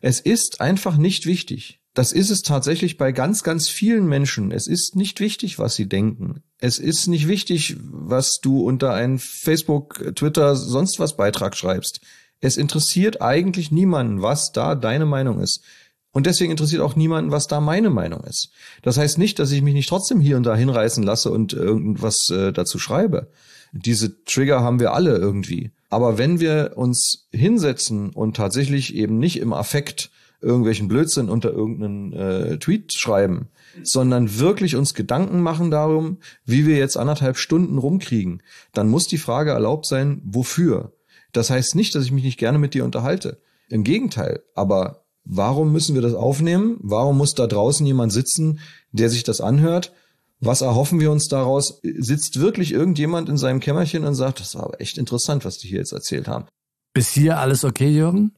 Es 0.00 0.18
ist 0.18 0.60
einfach 0.60 0.96
nicht 0.96 1.26
wichtig. 1.26 1.80
Das 1.94 2.10
ist 2.10 2.30
es 2.30 2.42
tatsächlich 2.42 2.96
bei 2.96 3.12
ganz, 3.12 3.44
ganz 3.44 3.68
vielen 3.68 4.06
Menschen. 4.06 4.50
Es 4.50 4.66
ist 4.66 4.96
nicht 4.96 5.20
wichtig, 5.20 5.60
was 5.60 5.76
sie 5.76 5.88
denken. 5.88 6.42
Es 6.58 6.80
ist 6.80 7.06
nicht 7.06 7.28
wichtig, 7.28 7.76
was 7.80 8.40
du 8.42 8.62
unter 8.62 8.92
einen 8.92 9.20
Facebook, 9.20 10.12
Twitter, 10.16 10.56
sonst 10.56 10.98
was 10.98 11.16
Beitrag 11.16 11.56
schreibst. 11.56 12.00
Es 12.40 12.56
interessiert 12.56 13.22
eigentlich 13.22 13.70
niemanden, 13.70 14.22
was 14.22 14.50
da 14.50 14.74
deine 14.74 15.06
Meinung 15.06 15.40
ist. 15.40 15.62
Und 16.10 16.26
deswegen 16.26 16.50
interessiert 16.50 16.82
auch 16.82 16.96
niemanden, 16.96 17.30
was 17.30 17.46
da 17.46 17.60
meine 17.60 17.90
Meinung 17.90 18.24
ist. 18.24 18.50
Das 18.82 18.98
heißt 18.98 19.18
nicht, 19.18 19.38
dass 19.38 19.50
ich 19.50 19.62
mich 19.62 19.74
nicht 19.74 19.88
trotzdem 19.88 20.20
hier 20.20 20.36
und 20.36 20.44
da 20.44 20.54
hinreißen 20.56 21.02
lasse 21.02 21.30
und 21.30 21.52
irgendwas 21.52 22.28
äh, 22.30 22.52
dazu 22.52 22.78
schreibe. 22.78 23.30
Diese 23.72 24.24
Trigger 24.24 24.60
haben 24.60 24.78
wir 24.78 24.92
alle 24.94 25.16
irgendwie. 25.16 25.72
Aber 25.94 26.18
wenn 26.18 26.40
wir 26.40 26.72
uns 26.74 27.28
hinsetzen 27.30 28.10
und 28.10 28.36
tatsächlich 28.36 28.96
eben 28.96 29.20
nicht 29.20 29.38
im 29.38 29.52
Affekt 29.52 30.10
irgendwelchen 30.40 30.88
Blödsinn 30.88 31.28
unter 31.28 31.52
irgendeinen 31.52 32.12
äh, 32.12 32.58
Tweet 32.58 32.92
schreiben, 32.92 33.50
sondern 33.84 34.40
wirklich 34.40 34.74
uns 34.74 34.94
Gedanken 34.94 35.40
machen 35.40 35.70
darum, 35.70 36.18
wie 36.44 36.66
wir 36.66 36.78
jetzt 36.78 36.96
anderthalb 36.96 37.36
Stunden 37.36 37.78
rumkriegen, 37.78 38.42
dann 38.72 38.88
muss 38.88 39.06
die 39.06 39.18
Frage 39.18 39.52
erlaubt 39.52 39.86
sein, 39.86 40.20
wofür? 40.24 40.94
Das 41.30 41.50
heißt 41.50 41.76
nicht, 41.76 41.94
dass 41.94 42.04
ich 42.04 42.10
mich 42.10 42.24
nicht 42.24 42.40
gerne 42.40 42.58
mit 42.58 42.74
dir 42.74 42.84
unterhalte. 42.84 43.40
Im 43.68 43.84
Gegenteil. 43.84 44.42
Aber 44.56 45.04
Warum 45.26 45.72
müssen 45.72 45.94
wir 45.94 46.02
das 46.02 46.12
aufnehmen? 46.12 46.76
Warum 46.80 47.16
muss 47.16 47.34
da 47.34 47.46
draußen 47.46 47.86
jemand 47.86 48.12
sitzen, 48.12 48.60
der 48.92 49.08
sich 49.08 49.22
das 49.22 49.40
anhört? 49.40 49.94
Was 50.40 50.60
erhoffen 50.60 51.00
wir 51.00 51.10
uns 51.10 51.28
daraus? 51.28 51.80
Sitzt 51.82 52.40
wirklich 52.40 52.72
irgendjemand 52.72 53.28
in 53.28 53.36
seinem 53.36 53.60
Kämmerchen 53.60 54.04
und 54.04 54.14
sagt, 54.14 54.40
das 54.40 54.54
war 54.54 54.64
aber 54.64 54.80
echt 54.80 54.98
interessant, 54.98 55.44
was 55.44 55.58
die 55.58 55.68
hier 55.68 55.78
jetzt 55.78 55.92
erzählt 55.92 56.28
haben? 56.28 56.46
Bis 56.92 57.10
hier 57.10 57.38
alles 57.38 57.64
okay, 57.64 57.88
Jürgen? 57.88 58.32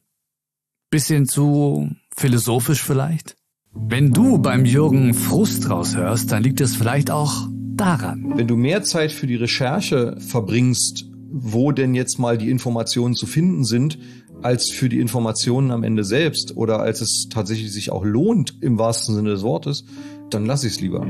Bisschen 0.89 1.27
zu 1.27 1.89
philosophisch 2.15 2.81
vielleicht? 2.81 3.35
Wenn 3.73 4.11
du 4.11 4.39
beim 4.39 4.65
Jürgen 4.65 5.13
Frust 5.13 5.69
raushörst, 5.69 6.31
dann 6.31 6.43
liegt 6.43 6.61
es 6.61 6.75
vielleicht 6.75 7.11
auch 7.11 7.47
daran. 7.75 8.33
Wenn 8.35 8.47
du 8.47 8.55
mehr 8.55 8.83
Zeit 8.83 9.11
für 9.11 9.27
die 9.27 9.35
Recherche 9.35 10.15
verbringst, 10.19 11.05
wo 11.29 11.71
denn 11.71 11.93
jetzt 11.93 12.17
mal 12.19 12.37
die 12.37 12.49
Informationen 12.49 13.15
zu 13.15 13.27
finden 13.27 13.65
sind, 13.65 13.99
als 14.41 14.71
für 14.71 14.89
die 14.89 14.99
Informationen 14.99 15.71
am 15.71 15.83
Ende 15.83 16.03
selbst 16.03 16.55
oder 16.55 16.79
als 16.79 17.01
es 17.01 17.27
tatsächlich 17.29 17.71
sich 17.71 17.91
auch 17.91 18.03
lohnt 18.03 18.55
im 18.61 18.79
wahrsten 18.79 19.15
Sinne 19.15 19.31
des 19.31 19.43
Wortes, 19.43 19.83
dann 20.29 20.45
lass 20.45 20.63
ich 20.63 20.73
es 20.73 20.81
lieber. 20.81 21.05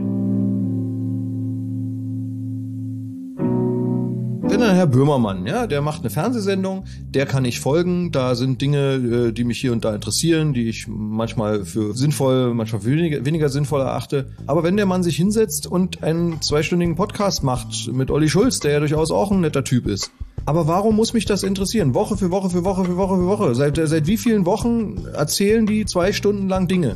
Bin 4.57 4.67
dann 4.67 4.75
Herr 4.75 4.87
Böhmermann, 4.87 5.45
ja, 5.45 5.67
der 5.67 5.81
macht 5.81 6.01
eine 6.01 6.09
Fernsehsendung, 6.09 6.85
der 7.11 7.27
kann 7.27 7.45
ich 7.45 7.59
folgen, 7.59 8.11
da 8.11 8.33
sind 8.33 8.59
Dinge, 8.59 9.27
äh, 9.27 9.31
die 9.31 9.43
mich 9.43 9.59
hier 9.59 9.71
und 9.71 9.85
da 9.85 9.93
interessieren, 9.93 10.53
die 10.53 10.67
ich 10.67 10.87
manchmal 10.87 11.63
für 11.63 11.93
sinnvoll, 11.93 12.55
manchmal 12.55 12.81
für 12.81 12.89
weniger, 12.89 13.23
weniger 13.23 13.49
sinnvoll 13.49 13.81
erachte. 13.81 14.31
Aber 14.47 14.63
wenn 14.63 14.75
der 14.75 14.87
Mann 14.87 15.03
sich 15.03 15.15
hinsetzt 15.15 15.67
und 15.67 16.01
einen 16.01 16.41
zweistündigen 16.41 16.95
Podcast 16.95 17.43
macht 17.43 17.91
mit 17.93 18.09
Olli 18.09 18.29
Schulz, 18.29 18.59
der 18.59 18.71
ja 18.71 18.79
durchaus 18.79 19.11
auch 19.11 19.29
ein 19.29 19.41
netter 19.41 19.63
Typ 19.63 19.85
ist, 19.85 20.11
aber 20.45 20.65
warum 20.65 20.95
muss 20.95 21.13
mich 21.13 21.25
das 21.25 21.43
interessieren? 21.43 21.93
Woche 21.93 22.17
für 22.17 22.31
Woche 22.31 22.49
für 22.49 22.63
Woche 22.63 22.85
für 22.85 22.97
Woche 22.97 23.17
für 23.17 23.27
Woche. 23.27 23.53
Seit, 23.53 23.75
seit 23.77 24.07
wie 24.07 24.17
vielen 24.17 24.45
Wochen 24.45 25.05
erzählen 25.13 25.67
die 25.67 25.85
zwei 25.85 26.13
Stunden 26.13 26.47
lang 26.47 26.67
Dinge? 26.67 26.95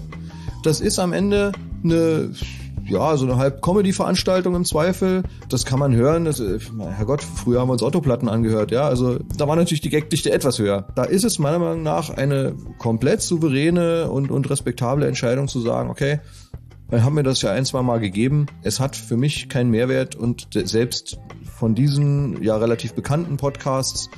Das 0.63 0.79
ist 0.79 0.97
am 0.97 1.13
Ende 1.13 1.51
eine, 1.83 2.31
ja, 2.91 3.15
so 3.17 3.25
eine 3.25 3.37
halb 3.37 3.61
Comedy-Veranstaltung 3.61 4.55
im 4.55 4.65
Zweifel. 4.65 5.23
Das 5.49 5.65
kann 5.65 5.79
man 5.79 5.95
hören. 5.95 6.25
Das, 6.25 6.39
äh, 6.39 6.59
Herrgott, 6.79 7.23
früher 7.23 7.61
haben 7.61 7.69
wir 7.69 7.73
uns 7.73 7.83
Autoplatten 7.83 8.29
angehört, 8.29 8.71
ja. 8.71 8.83
Also 8.83 9.19
da 9.37 9.47
war 9.47 9.55
natürlich 9.55 9.81
die 9.81 9.89
Gagdichte 9.89 10.31
etwas 10.31 10.59
höher. 10.59 10.87
Da 10.95 11.05
ist 11.05 11.23
es 11.23 11.39
meiner 11.39 11.59
Meinung 11.59 11.83
nach 11.83 12.09
eine 12.09 12.53
komplett 12.77 13.21
souveräne 13.21 14.09
und, 14.09 14.29
und 14.29 14.49
respektable 14.49 15.07
Entscheidung 15.07 15.47
zu 15.47 15.61
sagen, 15.61 15.89
okay, 15.89 16.19
wir 16.89 17.05
haben 17.05 17.15
mir 17.15 17.23
das 17.23 17.41
ja 17.41 17.51
ein, 17.51 17.65
zwei 17.65 17.81
Mal 17.81 17.99
gegeben. 18.01 18.47
Es 18.63 18.81
hat 18.81 18.97
für 18.97 19.15
mich 19.15 19.47
keinen 19.47 19.69
Mehrwert 19.69 20.15
und 20.15 20.49
selbst 20.51 21.19
von 21.57 21.73
diesen 21.73 22.43
ja 22.43 22.57
relativ 22.57 22.93
bekannten 22.93 23.37
Podcasts 23.37 24.09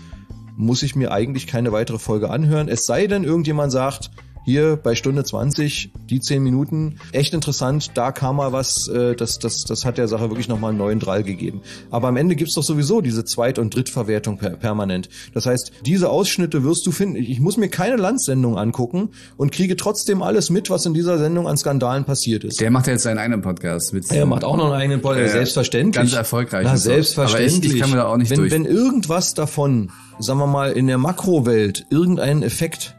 muss 0.56 0.82
ich 0.84 0.96
mir 0.96 1.12
eigentlich 1.12 1.46
keine 1.46 1.72
weitere 1.72 2.00
Folge 2.00 2.30
anhören. 2.30 2.68
Es 2.68 2.86
sei 2.86 3.08
denn, 3.08 3.24
irgendjemand 3.24 3.72
sagt, 3.72 4.12
hier 4.45 4.77
bei 4.81 4.95
Stunde 4.95 5.23
20, 5.23 5.91
die 6.09 6.19
10 6.19 6.43
Minuten, 6.43 6.97
echt 7.12 7.33
interessant, 7.33 7.91
da 7.95 8.12
kam 8.12 8.38
mal 8.38 8.51
was, 8.51 8.88
äh, 8.88 9.15
das, 9.15 9.39
das, 9.39 9.63
das 9.63 9.85
hat 9.85 9.97
der 9.97 10.07
Sache 10.07 10.29
wirklich 10.29 10.47
nochmal 10.47 10.71
einen 10.71 10.79
neuen 10.79 11.00
Drall 11.00 11.23
gegeben. 11.23 11.62
Aber 11.91 12.07
am 12.07 12.17
Ende 12.17 12.35
gibt's 12.35 12.55
doch 12.55 12.63
sowieso 12.63 13.01
diese 13.01 13.25
Zweit- 13.25 13.59
und 13.59 13.75
Drittverwertung 13.75 14.38
per 14.38 14.51
permanent. 14.51 15.09
Das 15.33 15.45
heißt, 15.45 15.71
diese 15.85 16.09
Ausschnitte 16.09 16.63
wirst 16.63 16.85
du 16.85 16.91
finden. 16.91 17.15
Ich 17.15 17.39
muss 17.39 17.57
mir 17.57 17.69
keine 17.69 17.95
Landsendung 17.95 18.57
angucken 18.57 19.09
und 19.38 19.51
kriege 19.51 19.75
trotzdem 19.75 20.21
alles 20.21 20.50
mit, 20.50 20.69
was 20.69 20.85
in 20.85 20.93
dieser 20.93 21.17
Sendung 21.17 21.47
an 21.47 21.57
Skandalen 21.57 22.05
passiert 22.05 22.43
ist. 22.43 22.59
Der 22.62 22.71
macht 22.71 22.88
ja 22.88 22.93
jetzt 22.93 23.03
seinen 23.03 23.17
eigenen 23.17 23.41
Podcast 23.41 23.93
mit. 23.93 24.09
Er 24.12 24.25
macht 24.25 24.43
auch 24.43 24.57
noch 24.57 24.65
einen 24.65 24.81
eigenen 24.81 25.01
Podcast, 25.01 25.29
äh, 25.29 25.38
selbstverständlich. 25.38 25.95
Ganz 25.95 26.13
erfolgreich. 26.13 26.65
Na, 26.65 26.77
selbstverständlich. 26.77 27.57
Aber 27.57 27.65
ich, 27.65 27.73
ich 27.73 27.81
kann 27.81 27.89
mir 27.91 27.97
da 27.97 28.05
auch 28.07 28.17
nicht 28.17 28.31
wenn, 28.31 28.39
durch. 28.39 28.51
Wenn 28.51 28.65
irgendwas 28.65 29.33
davon, 29.33 29.91
sagen 30.19 30.39
wir 30.39 30.47
mal, 30.47 30.71
in 30.71 30.88
der 30.88 30.97
Makrowelt 30.97 31.85
irgendeinen 31.89 32.43
Effekt 32.43 32.95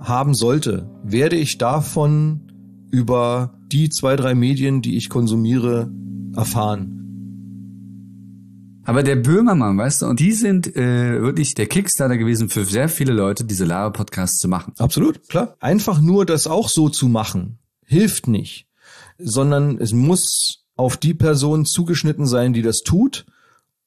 haben 0.00 0.34
sollte, 0.34 0.88
werde 1.02 1.36
ich 1.36 1.58
davon 1.58 2.40
über 2.90 3.58
die 3.70 3.90
zwei, 3.90 4.16
drei 4.16 4.34
Medien, 4.34 4.82
die 4.82 4.96
ich 4.96 5.08
konsumiere, 5.08 5.90
erfahren. 6.34 6.94
Aber 8.84 9.02
der 9.02 9.16
Böhmermann, 9.16 9.76
weißt 9.76 10.00
du, 10.00 10.06
und 10.06 10.18
die 10.18 10.32
sind 10.32 10.74
äh, 10.74 11.20
wirklich 11.20 11.52
der 11.54 11.66
Kickstarter 11.66 12.16
gewesen 12.16 12.48
für 12.48 12.64
sehr 12.64 12.88
viele 12.88 13.12
Leute, 13.12 13.44
diese 13.44 13.66
Lava-Podcasts 13.66 14.38
zu 14.38 14.48
machen. 14.48 14.72
Absolut, 14.78 15.28
klar. 15.28 15.56
Einfach 15.60 16.00
nur 16.00 16.24
das 16.24 16.46
auch 16.46 16.70
so 16.70 16.88
zu 16.88 17.06
machen, 17.06 17.58
hilft 17.84 18.28
nicht. 18.28 18.66
Sondern 19.18 19.76
es 19.78 19.92
muss 19.92 20.64
auf 20.74 20.96
die 20.96 21.12
Person 21.12 21.66
zugeschnitten 21.66 22.24
sein, 22.24 22.54
die 22.54 22.62
das 22.62 22.78
tut, 22.78 23.26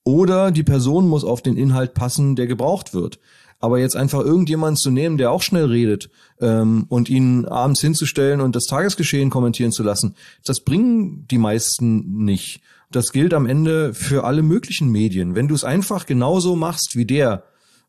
oder 0.03 0.51
die 0.51 0.63
Person 0.63 1.07
muss 1.07 1.23
auf 1.23 1.41
den 1.41 1.57
Inhalt 1.57 1.95
passen, 1.95 2.35
der 2.35 2.45
gebraucht 2.45 2.93
wird. 2.93 3.19
Aber 3.61 3.79
jetzt 3.79 3.95
einfach 3.95 4.21
irgendjemanden 4.21 4.75
zu 4.75 4.89
nehmen, 4.89 5.17
der 5.17 5.31
auch 5.31 5.41
schnell 5.41 5.65
redet 5.65 6.09
ähm, 6.39 6.85
und 6.89 7.09
ihn 7.09 7.45
abends 7.45 7.79
hinzustellen 7.79 8.41
und 8.41 8.55
das 8.55 8.65
Tagesgeschehen 8.65 9.29
kommentieren 9.29 9.71
zu 9.71 9.83
lassen, 9.83 10.15
das 10.43 10.61
bringen 10.61 11.27
die 11.29 11.37
meisten 11.37 12.23
nicht. 12.25 12.61
Das 12.91 13.11
gilt 13.11 13.33
am 13.33 13.45
Ende 13.45 13.93
für 13.93 14.25
alle 14.25 14.41
möglichen 14.41 14.89
Medien. 14.89 15.35
Wenn 15.35 15.47
du 15.47 15.55
es 15.55 15.63
einfach 15.63 16.05
genauso 16.05 16.55
machst 16.55 16.95
wie 16.95 17.05
der 17.05 17.43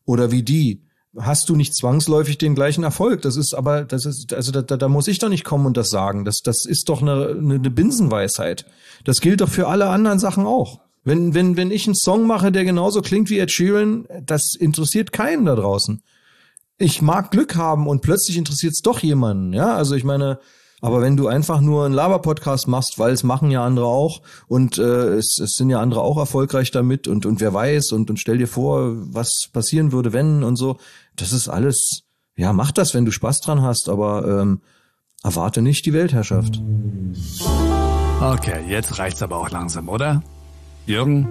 oder 0.05 0.31
wie 0.31 0.43
die, 0.43 0.83
hast 1.17 1.49
du 1.49 1.55
nicht 1.55 1.75
zwangsläufig 1.75 2.37
den 2.37 2.55
gleichen 2.55 2.83
Erfolg. 2.83 3.21
Das 3.21 3.35
ist 3.35 3.53
aber, 3.53 3.83
das 3.83 4.05
ist, 4.05 4.33
also 4.33 4.51
da, 4.51 4.61
da, 4.61 4.77
da 4.77 4.87
muss 4.87 5.07
ich 5.07 5.19
doch 5.19 5.29
nicht 5.29 5.43
kommen 5.43 5.65
und 5.65 5.77
das 5.77 5.89
sagen. 5.89 6.25
Das, 6.25 6.37
das 6.43 6.65
ist 6.65 6.89
doch 6.89 7.01
eine, 7.01 7.29
eine 7.29 7.59
Binsenweisheit. 7.69 8.65
Das 9.03 9.21
gilt 9.21 9.41
doch 9.41 9.49
für 9.49 9.67
alle 9.67 9.89
anderen 9.89 10.19
Sachen 10.19 10.45
auch. 10.45 10.79
Wenn, 11.03 11.33
wenn, 11.33 11.57
wenn 11.57 11.71
ich 11.71 11.85
einen 11.85 11.95
Song 11.95 12.27
mache, 12.27 12.51
der 12.51 12.63
genauso 12.63 13.01
klingt 13.01 13.29
wie 13.29 13.39
Ed 13.39 13.51
Sheeran, 13.51 14.07
das 14.25 14.55
interessiert 14.55 15.11
keinen 15.11 15.45
da 15.45 15.55
draußen. 15.55 16.01
Ich 16.77 17.01
mag 17.01 17.31
Glück 17.31 17.55
haben 17.55 17.87
und 17.87 18.01
plötzlich 18.01 18.37
interessiert 18.37 18.73
es 18.73 18.81
doch 18.81 18.99
jemanden, 18.99 19.53
ja. 19.53 19.75
Also 19.75 19.95
ich 19.95 20.03
meine, 20.03 20.39
aber 20.81 21.01
wenn 21.01 21.15
du 21.15 21.27
einfach 21.27 21.61
nur 21.61 21.85
einen 21.85 21.93
Laber-Podcast 21.93 22.67
machst, 22.67 22.99
weil 22.99 23.13
es 23.13 23.23
machen 23.23 23.51
ja 23.51 23.65
andere 23.65 23.85
auch 23.85 24.21
und 24.47 24.77
äh, 24.77 25.15
es, 25.15 25.39
es 25.41 25.55
sind 25.55 25.69
ja 25.69 25.79
andere 25.79 26.01
auch 26.01 26.17
erfolgreich 26.17 26.71
damit 26.71 27.07
und, 27.07 27.25
und 27.25 27.39
wer 27.39 27.53
weiß 27.53 27.93
und, 27.93 28.09
und 28.09 28.19
stell 28.19 28.37
dir 28.37 28.47
vor, 28.47 28.93
was 29.13 29.47
passieren 29.53 29.91
würde, 29.91 30.11
wenn 30.13 30.43
und 30.43 30.57
so, 30.57 30.77
das 31.15 31.31
ist 31.31 31.47
alles, 31.47 32.03
ja, 32.35 32.51
mach 32.51 32.71
das, 32.71 32.93
wenn 32.93 33.05
du 33.05 33.11
Spaß 33.11 33.41
dran 33.41 33.61
hast, 33.61 33.87
aber 33.87 34.41
ähm, 34.41 34.61
erwarte 35.23 35.61
nicht 35.61 35.85
die 35.85 35.93
Weltherrschaft. 35.93 36.61
Okay, 38.19 38.65
jetzt 38.67 38.99
reicht's 38.99 39.21
aber 39.21 39.37
auch 39.37 39.51
langsam, 39.51 39.87
oder? 39.87 40.21
Jürgen, 40.85 41.27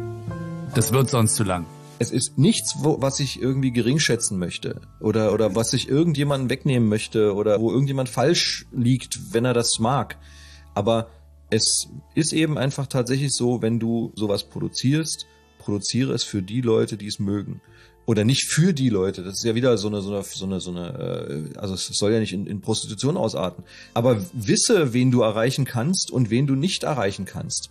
das 0.75 0.93
wird 0.93 1.11
sonst 1.11 1.35
zu 1.35 1.45
lang. 1.45 1.67
Es 1.99 2.11
ist 2.11 2.39
nichts, 2.39 2.77
wo, 2.79 3.03
was 3.03 3.21
ich 3.21 3.41
irgendwie 3.41 3.71
gering 3.71 3.99
schätzen 3.99 4.39
möchte 4.39 4.81
oder, 4.99 5.35
oder 5.35 5.55
was 5.55 5.75
ich 5.75 5.89
irgendjemanden 5.89 6.49
wegnehmen 6.49 6.89
möchte 6.89 7.35
oder 7.35 7.61
wo 7.61 7.71
irgendjemand 7.71 8.09
falsch 8.09 8.67
liegt, 8.73 9.35
wenn 9.35 9.45
er 9.45 9.53
das 9.53 9.79
mag. 9.79 10.17
Aber 10.75 11.11
es 11.51 11.89
ist 12.15 12.33
eben 12.33 12.57
einfach 12.57 12.87
tatsächlich 12.87 13.33
so, 13.33 13.61
wenn 13.61 13.79
du 13.79 14.13
sowas 14.17 14.45
produzierst, 14.45 15.27
produziere 15.59 16.15
es 16.15 16.25
für 16.25 16.41
die 16.41 16.63
Leute, 16.63 16.97
die 16.97 17.07
es 17.07 17.19
mögen. 17.19 17.61
Oder 18.07 18.25
nicht 18.25 18.51
für 18.51 18.73
die 18.73 18.89
Leute. 18.89 19.23
Das 19.23 19.35
ist 19.35 19.45
ja 19.45 19.55
wieder 19.55 19.77
so 19.77 19.89
eine, 19.89 20.01
so 20.01 20.15
eine, 20.15 20.23
so 20.25 20.45
eine, 20.47 20.61
so 20.61 20.71
eine 20.71 21.53
äh, 21.55 21.59
also 21.59 21.75
es 21.75 21.87
soll 21.87 22.13
ja 22.13 22.21
nicht 22.21 22.33
in, 22.33 22.47
in 22.47 22.63
Prostitution 22.63 23.19
ausarten. 23.19 23.65
Aber 23.93 24.25
wisse, 24.33 24.95
wen 24.95 25.11
du 25.11 25.21
erreichen 25.21 25.67
kannst 25.67 26.11
und 26.11 26.31
wen 26.31 26.47
du 26.47 26.55
nicht 26.55 26.85
erreichen 26.85 27.27
kannst. 27.27 27.69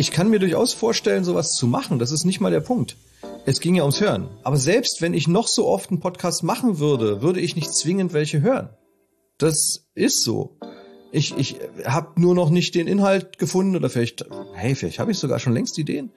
Ich 0.00 0.12
kann 0.12 0.30
mir 0.30 0.38
durchaus 0.38 0.72
vorstellen, 0.72 1.24
sowas 1.24 1.50
zu 1.50 1.66
machen. 1.66 1.98
Das 1.98 2.10
ist 2.10 2.24
nicht 2.24 2.40
mal 2.40 2.50
der 2.50 2.60
Punkt. 2.60 2.96
Es 3.44 3.60
ging 3.60 3.74
ja 3.74 3.82
ums 3.82 4.00
Hören. 4.00 4.30
Aber 4.42 4.56
selbst 4.56 5.02
wenn 5.02 5.12
ich 5.12 5.28
noch 5.28 5.46
so 5.46 5.68
oft 5.68 5.90
einen 5.90 6.00
Podcast 6.00 6.42
machen 6.42 6.78
würde, 6.78 7.20
würde 7.20 7.38
ich 7.38 7.54
nicht 7.54 7.74
zwingend 7.74 8.14
welche 8.14 8.40
hören. 8.40 8.70
Das 9.36 9.84
ist 9.94 10.22
so. 10.22 10.56
Ich, 11.12 11.36
ich 11.36 11.56
habe 11.84 12.18
nur 12.18 12.34
noch 12.34 12.48
nicht 12.48 12.74
den 12.76 12.86
Inhalt 12.86 13.36
gefunden 13.36 13.76
oder 13.76 13.90
vielleicht, 13.90 14.24
hey, 14.54 14.74
vielleicht 14.74 15.00
habe 15.00 15.10
ich 15.10 15.18
sogar 15.18 15.38
schon 15.38 15.52
längst 15.52 15.76
Ideen. 15.76 16.12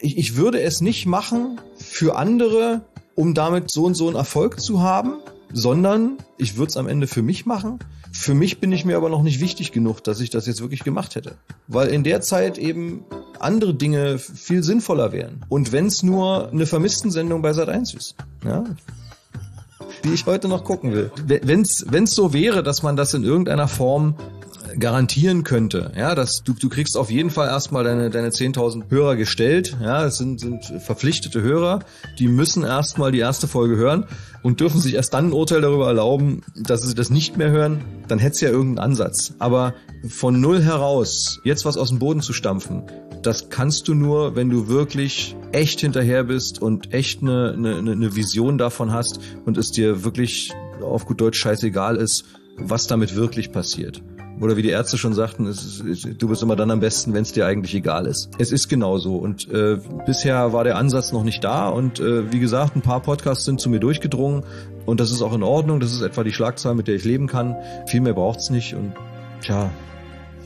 Ich, 0.00 0.16
ich 0.16 0.36
würde 0.36 0.60
es 0.60 0.80
nicht 0.80 1.04
machen 1.04 1.60
für 1.74 2.14
andere, 2.14 2.82
um 3.16 3.34
damit 3.34 3.68
so 3.68 3.82
und 3.82 3.96
so 3.96 4.06
einen 4.06 4.14
Erfolg 4.14 4.60
zu 4.60 4.80
haben, 4.80 5.14
sondern 5.52 6.18
ich 6.38 6.56
würde 6.56 6.70
es 6.70 6.76
am 6.76 6.86
Ende 6.86 7.08
für 7.08 7.22
mich 7.22 7.46
machen. 7.46 7.80
Für 8.12 8.34
mich 8.34 8.60
bin 8.60 8.70
ich 8.70 8.84
mir 8.84 8.96
aber 8.96 9.08
noch 9.08 9.22
nicht 9.22 9.40
wichtig 9.40 9.72
genug, 9.72 10.02
dass 10.04 10.20
ich 10.20 10.30
das 10.30 10.46
jetzt 10.46 10.60
wirklich 10.60 10.84
gemacht 10.84 11.16
hätte. 11.16 11.36
Weil 11.66 11.88
in 11.88 12.04
der 12.04 12.20
Zeit 12.20 12.58
eben 12.58 13.04
andere 13.40 13.74
Dinge 13.74 14.18
viel 14.18 14.62
sinnvoller 14.62 15.12
wären. 15.12 15.44
Und 15.48 15.72
wenn 15.72 15.86
es 15.86 16.02
nur 16.02 16.50
eine 16.50 16.66
Vermissten-Sendung 16.66 17.42
bei 17.42 17.50
Sat1 17.50 17.96
ist. 17.96 18.14
Ja, 18.44 18.64
die 20.04 20.12
ich 20.12 20.26
heute 20.26 20.48
noch 20.48 20.64
gucken 20.64 20.92
will. 20.92 21.10
Wenn 21.26 21.62
es 21.62 22.10
so 22.10 22.32
wäre, 22.32 22.62
dass 22.62 22.82
man 22.82 22.96
das 22.96 23.14
in 23.14 23.24
irgendeiner 23.24 23.68
Form 23.68 24.16
garantieren 24.78 25.44
könnte, 25.44 25.92
ja, 25.96 26.14
dass 26.14 26.42
du, 26.42 26.52
du 26.52 26.68
kriegst 26.68 26.96
auf 26.96 27.10
jeden 27.10 27.30
Fall 27.30 27.48
erstmal 27.48 27.84
deine, 27.84 28.10
deine 28.10 28.30
10.000 28.30 28.90
Hörer 28.90 29.16
gestellt, 29.16 29.76
ja, 29.80 30.04
es 30.04 30.16
sind, 30.16 30.40
sind 30.40 30.64
verpflichtete 30.64 31.42
Hörer, 31.42 31.80
die 32.18 32.28
müssen 32.28 32.64
erstmal 32.64 33.12
die 33.12 33.20
erste 33.20 33.46
Folge 33.46 33.76
hören 33.76 34.06
und 34.42 34.60
dürfen 34.60 34.80
sich 34.80 34.94
erst 34.94 35.14
dann 35.14 35.28
ein 35.28 35.32
Urteil 35.32 35.60
darüber 35.60 35.86
erlauben, 35.86 36.42
dass 36.56 36.82
sie 36.82 36.94
das 36.94 37.10
nicht 37.10 37.36
mehr 37.36 37.50
hören, 37.50 37.84
dann 38.08 38.18
hätte 38.18 38.34
es 38.34 38.40
ja 38.40 38.50
irgendeinen 38.50 38.90
Ansatz. 38.90 39.34
Aber 39.38 39.74
von 40.08 40.40
null 40.40 40.62
heraus, 40.62 41.40
jetzt 41.44 41.64
was 41.64 41.76
aus 41.76 41.90
dem 41.90 41.98
Boden 41.98 42.20
zu 42.20 42.32
stampfen, 42.32 42.82
das 43.26 43.48
kannst 43.48 43.88
du 43.88 43.94
nur, 43.94 44.36
wenn 44.36 44.50
du 44.50 44.68
wirklich 44.68 45.36
echt 45.52 45.80
hinterher 45.80 46.24
bist 46.24 46.60
und 46.60 46.92
echt 46.92 47.22
eine, 47.22 47.54
eine, 47.56 47.76
eine 47.76 48.16
Vision 48.16 48.58
davon 48.58 48.92
hast 48.92 49.20
und 49.44 49.56
es 49.56 49.70
dir 49.70 50.04
wirklich 50.04 50.52
auf 50.82 51.06
gut 51.06 51.20
Deutsch 51.20 51.38
scheißegal 51.38 51.96
ist, 51.96 52.24
was 52.56 52.86
damit 52.86 53.16
wirklich 53.16 53.52
passiert. 53.52 54.02
Oder 54.40 54.56
wie 54.56 54.62
die 54.62 54.70
Ärzte 54.70 54.98
schon 54.98 55.14
sagten, 55.14 55.46
ist, 55.46 55.82
du 56.18 56.28
bist 56.28 56.42
immer 56.42 56.56
dann 56.56 56.70
am 56.70 56.80
besten, 56.80 57.14
wenn 57.14 57.22
es 57.22 57.32
dir 57.32 57.46
eigentlich 57.46 57.74
egal 57.74 58.06
ist. 58.06 58.30
Es 58.38 58.50
ist 58.50 58.68
genauso. 58.68 59.16
Und 59.16 59.48
äh, 59.48 59.78
bisher 60.06 60.52
war 60.52 60.64
der 60.64 60.76
Ansatz 60.76 61.12
noch 61.12 61.22
nicht 61.22 61.44
da. 61.44 61.68
Und 61.68 62.00
äh, 62.00 62.32
wie 62.32 62.40
gesagt, 62.40 62.74
ein 62.74 62.82
paar 62.82 63.00
Podcasts 63.00 63.44
sind 63.44 63.60
zu 63.60 63.70
mir 63.70 63.78
durchgedrungen. 63.78 64.42
Und 64.86 64.98
das 64.98 65.12
ist 65.12 65.22
auch 65.22 65.34
in 65.34 65.44
Ordnung. 65.44 65.78
Das 65.78 65.92
ist 65.92 66.02
etwa 66.02 66.24
die 66.24 66.32
Schlagzahl, 66.32 66.74
mit 66.74 66.88
der 66.88 66.96
ich 66.96 67.04
leben 67.04 67.28
kann. 67.28 67.54
Viel 67.86 68.00
mehr 68.00 68.14
braucht's 68.14 68.50
nicht. 68.50 68.74
Und 68.74 68.94
tja, 69.42 69.70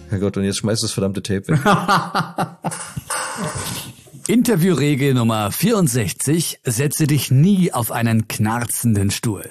Herrgott, 0.08 0.36
und 0.36 0.44
jetzt 0.44 0.58
schmeißt 0.58 0.82
das 0.82 0.92
verdammte 0.92 1.22
Tape 1.22 1.48
weg. 1.48 1.60
Interviewregel 4.28 5.14
Nummer 5.14 5.50
64. 5.50 6.60
Setze 6.64 7.06
dich 7.06 7.30
nie 7.30 7.72
auf 7.72 7.92
einen 7.92 8.28
knarzenden 8.28 9.10
Stuhl. 9.10 9.48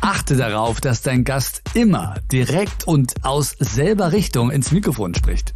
Achte 0.00 0.36
darauf, 0.36 0.80
dass 0.80 1.02
dein 1.02 1.24
Gast 1.24 1.62
immer 1.74 2.14
direkt 2.32 2.86
und 2.86 3.24
aus 3.24 3.54
selber 3.58 4.12
Richtung 4.12 4.50
ins 4.50 4.72
Mikrofon 4.72 5.14
spricht. 5.14 5.54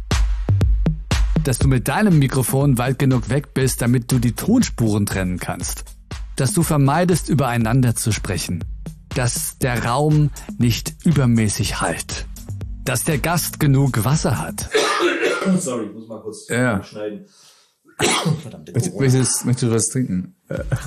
Dass 1.43 1.59
du 1.59 1.67
mit 1.67 1.87
deinem 1.87 2.19
Mikrofon 2.19 2.77
weit 2.77 2.99
genug 2.99 3.29
weg 3.29 3.53
bist, 3.53 3.81
damit 3.81 4.11
du 4.11 4.19
die 4.19 4.33
Tonspuren 4.33 5.05
trennen 5.05 5.39
kannst. 5.39 5.85
Dass 6.35 6.53
du 6.53 6.63
vermeidest, 6.63 7.29
übereinander 7.29 7.95
zu 7.95 8.11
sprechen. 8.11 8.63
Dass 9.09 9.57
der 9.59 9.85
Raum 9.85 10.29
nicht 10.57 11.05
übermäßig 11.05 11.81
halt. 11.81 12.27
Dass 12.85 13.03
der 13.03 13.17
Gast 13.17 13.59
genug 13.59 14.05
Wasser 14.05 14.39
hat. 14.39 14.69
Sorry, 15.57 15.87
muss 15.87 16.07
mal 16.07 16.21
kurz 16.21 16.47
ja. 16.49 16.83
schneiden. 16.83 17.25
Verdammte 18.41 18.73
möchtest, 18.73 19.45
möchtest 19.45 19.63
du 19.63 19.75
was 19.75 19.89
trinken? 19.89 20.35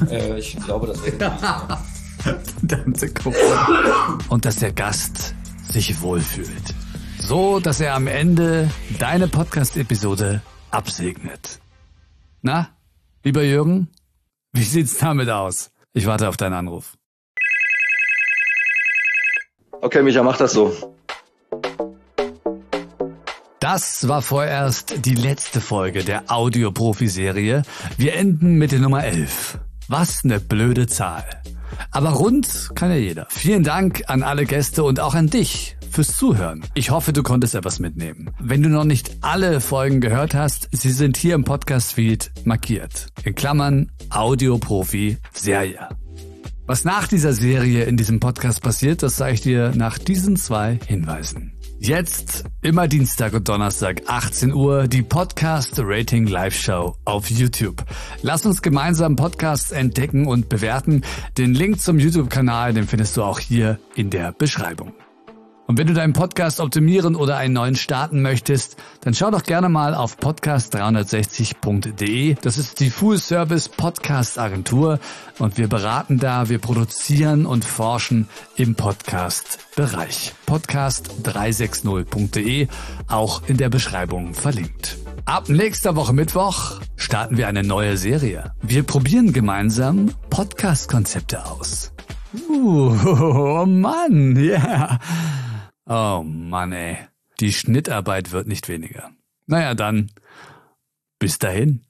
Äh, 0.09 0.39
ich 0.39 0.57
glaube, 0.65 0.87
das 0.87 1.05
wäre 1.05 1.19
Verdammte 2.19 3.09
Corona. 3.13 4.19
Und 4.29 4.45
dass 4.45 4.57
der 4.57 4.73
Gast 4.73 5.35
sich 5.69 6.01
wohlfühlt. 6.01 6.75
So, 7.19 7.59
dass 7.59 7.81
er 7.81 7.95
am 7.95 8.07
Ende 8.07 8.71
deine 9.01 9.27
Podcast-Episode 9.27 10.41
absegnet. 10.71 11.59
Na, 12.43 12.69
lieber 13.25 13.43
Jürgen, 13.43 13.89
wie 14.53 14.63
sieht's 14.63 14.99
damit 14.99 15.31
aus? 15.31 15.73
Ich 15.95 16.07
warte 16.07 16.29
auf 16.29 16.37
deinen 16.37 16.55
Anruf. 16.55 16.97
Okay, 19.81 20.03
Micha, 20.03 20.23
mach 20.23 20.37
das 20.37 20.53
so. 20.53 20.95
Das 23.71 24.09
war 24.09 24.23
vorerst 24.23 25.05
die 25.05 25.15
letzte 25.15 25.61
Folge 25.61 26.03
der 26.03 26.33
Audioprofi-Serie. 26.33 27.65
Wir 27.99 28.15
enden 28.15 28.57
mit 28.57 28.73
der 28.73 28.79
Nummer 28.79 29.05
11. 29.05 29.59
Was 29.89 30.25
ne 30.25 30.41
blöde 30.41 30.87
Zahl. 30.87 31.23
Aber 31.91 32.13
rund 32.13 32.71
kann 32.75 32.91
ja 32.91 32.97
jeder. 32.97 33.27
Vielen 33.29 33.65
Dank 33.65 34.05
an 34.07 34.23
alle 34.23 34.47
Gäste 34.47 34.85
und 34.85 35.01
auch 35.01 35.15
an 35.15 35.29
dich 35.29 35.77
fürs 35.91 36.17
Zuhören. 36.17 36.65
Ich 36.73 36.91
hoffe, 36.91 37.13
du 37.13 37.23
konntest 37.23 37.55
etwas 37.55 37.79
mitnehmen. 37.79 38.31
Wenn 38.41 38.63
du 38.63 38.71
noch 38.71 38.85
nicht 38.85 39.19
alle 39.21 39.61
Folgen 39.61 40.01
gehört 40.01 40.35
hast, 40.35 40.71
sie 40.73 40.91
sind 40.91 41.19
hier 41.19 41.35
im 41.35 41.45
Podcast-Feed 41.45 42.47
markiert. 42.47 43.09
In 43.25 43.35
Klammern 43.35 43.93
Audioprofi 44.09 45.19
Serie. 45.35 45.91
Was 46.67 46.85
nach 46.85 47.07
dieser 47.07 47.35
Serie 47.35 47.85
in 47.85 47.99
diesem 47.99 48.19
Podcast 48.19 48.63
passiert, 48.63 49.03
das 49.03 49.17
sage 49.17 49.35
ich 49.35 49.43
dir 49.43 49.73
nach 49.75 49.99
diesen 49.99 50.37
zwei 50.37 50.79
Hinweisen. 50.87 51.58
Jetzt 51.81 52.45
immer 52.61 52.89
Dienstag 52.89 53.35
und 53.35 53.49
Donnerstag 53.49 54.03
18 54.09 54.53
Uhr 54.53 54.89
die 54.89 55.03
Podcast 55.03 55.75
Rating 55.79 56.27
Live 56.27 56.57
Show 56.57 56.97
auf 57.05 57.31
YouTube. 57.31 57.85
Lass 58.21 58.45
uns 58.45 58.63
gemeinsam 58.63 59.15
Podcasts 59.15 59.71
entdecken 59.71 60.27
und 60.27 60.49
bewerten. 60.49 61.03
Den 61.39 61.55
Link 61.55 61.81
zum 61.81 62.01
YouTube-Kanal, 62.01 62.75
den 62.75 62.89
findest 62.89 63.17
du 63.17 63.23
auch 63.23 63.39
hier 63.39 63.79
in 63.95 64.11
der 64.11 64.33
Beschreibung. 64.33 64.93
Und 65.69 65.77
wenn 65.77 65.87
du 65.87 65.93
deinen 65.93 66.15
Podcast 66.15 66.61
optimieren 66.61 67.15
oder 67.15 67.37
einen 67.37 67.53
neuen 67.53 67.77
starten 67.77 68.23
möchtest, 68.23 68.79
dann 69.03 69.13
schau 69.13 69.31
doch 69.31 69.43
gerne 69.43 69.69
mal 69.69 69.95
auf 69.95 70.17
podcast360.de. 70.17 72.37
Das 72.41 72.57
ist 72.57 72.81
die 72.81 72.89
Full 72.89 73.19
Service 73.19 73.69
Podcast 73.69 74.39
Agentur 74.39 74.99
und 75.39 75.59
wir 75.59 75.69
beraten 75.69 76.19
da, 76.19 76.49
wir 76.49 76.59
produzieren 76.59 77.45
und 77.45 77.67
forschen 77.67 78.31
im 78.57 78.77
Podcast 78.77 79.59
Bereich. 79.77 80.33
Podcast360.de, 80.47 82.69
auch 83.07 83.43
in 83.47 83.59
der 83.59 83.69
Beschreibung 83.69 84.33
verlinkt. 84.33 84.97
Ab 85.27 85.51
nächster 85.51 85.97
Woche 85.97 86.15
Mittwoch 86.15 86.81
starten 86.97 87.37
wir 87.37 87.47
eine 87.47 87.63
neue 87.63 87.99
Serie. 87.99 88.55
Wir 88.63 88.85
probieren 88.85 89.35
gemeinsam 89.35 90.15
Podcast-Konzepte 90.31 91.45
aus. 91.45 91.93
Uh, 92.49 92.97
oh 93.05 93.67
Mann, 93.67 94.43
ja. 94.43 94.55
Yeah. 94.55 94.99
Oh 95.89 96.23
Mann, 96.23 96.73
ey. 96.73 96.99
Die 97.41 97.53
Schnittarbeit 97.53 98.31
wird 98.33 98.47
nicht 98.47 98.69
weniger. 98.69 99.11
Naja, 99.47 99.75
dann. 99.75 100.11
Bis 101.19 101.39
dahin. 101.39 101.87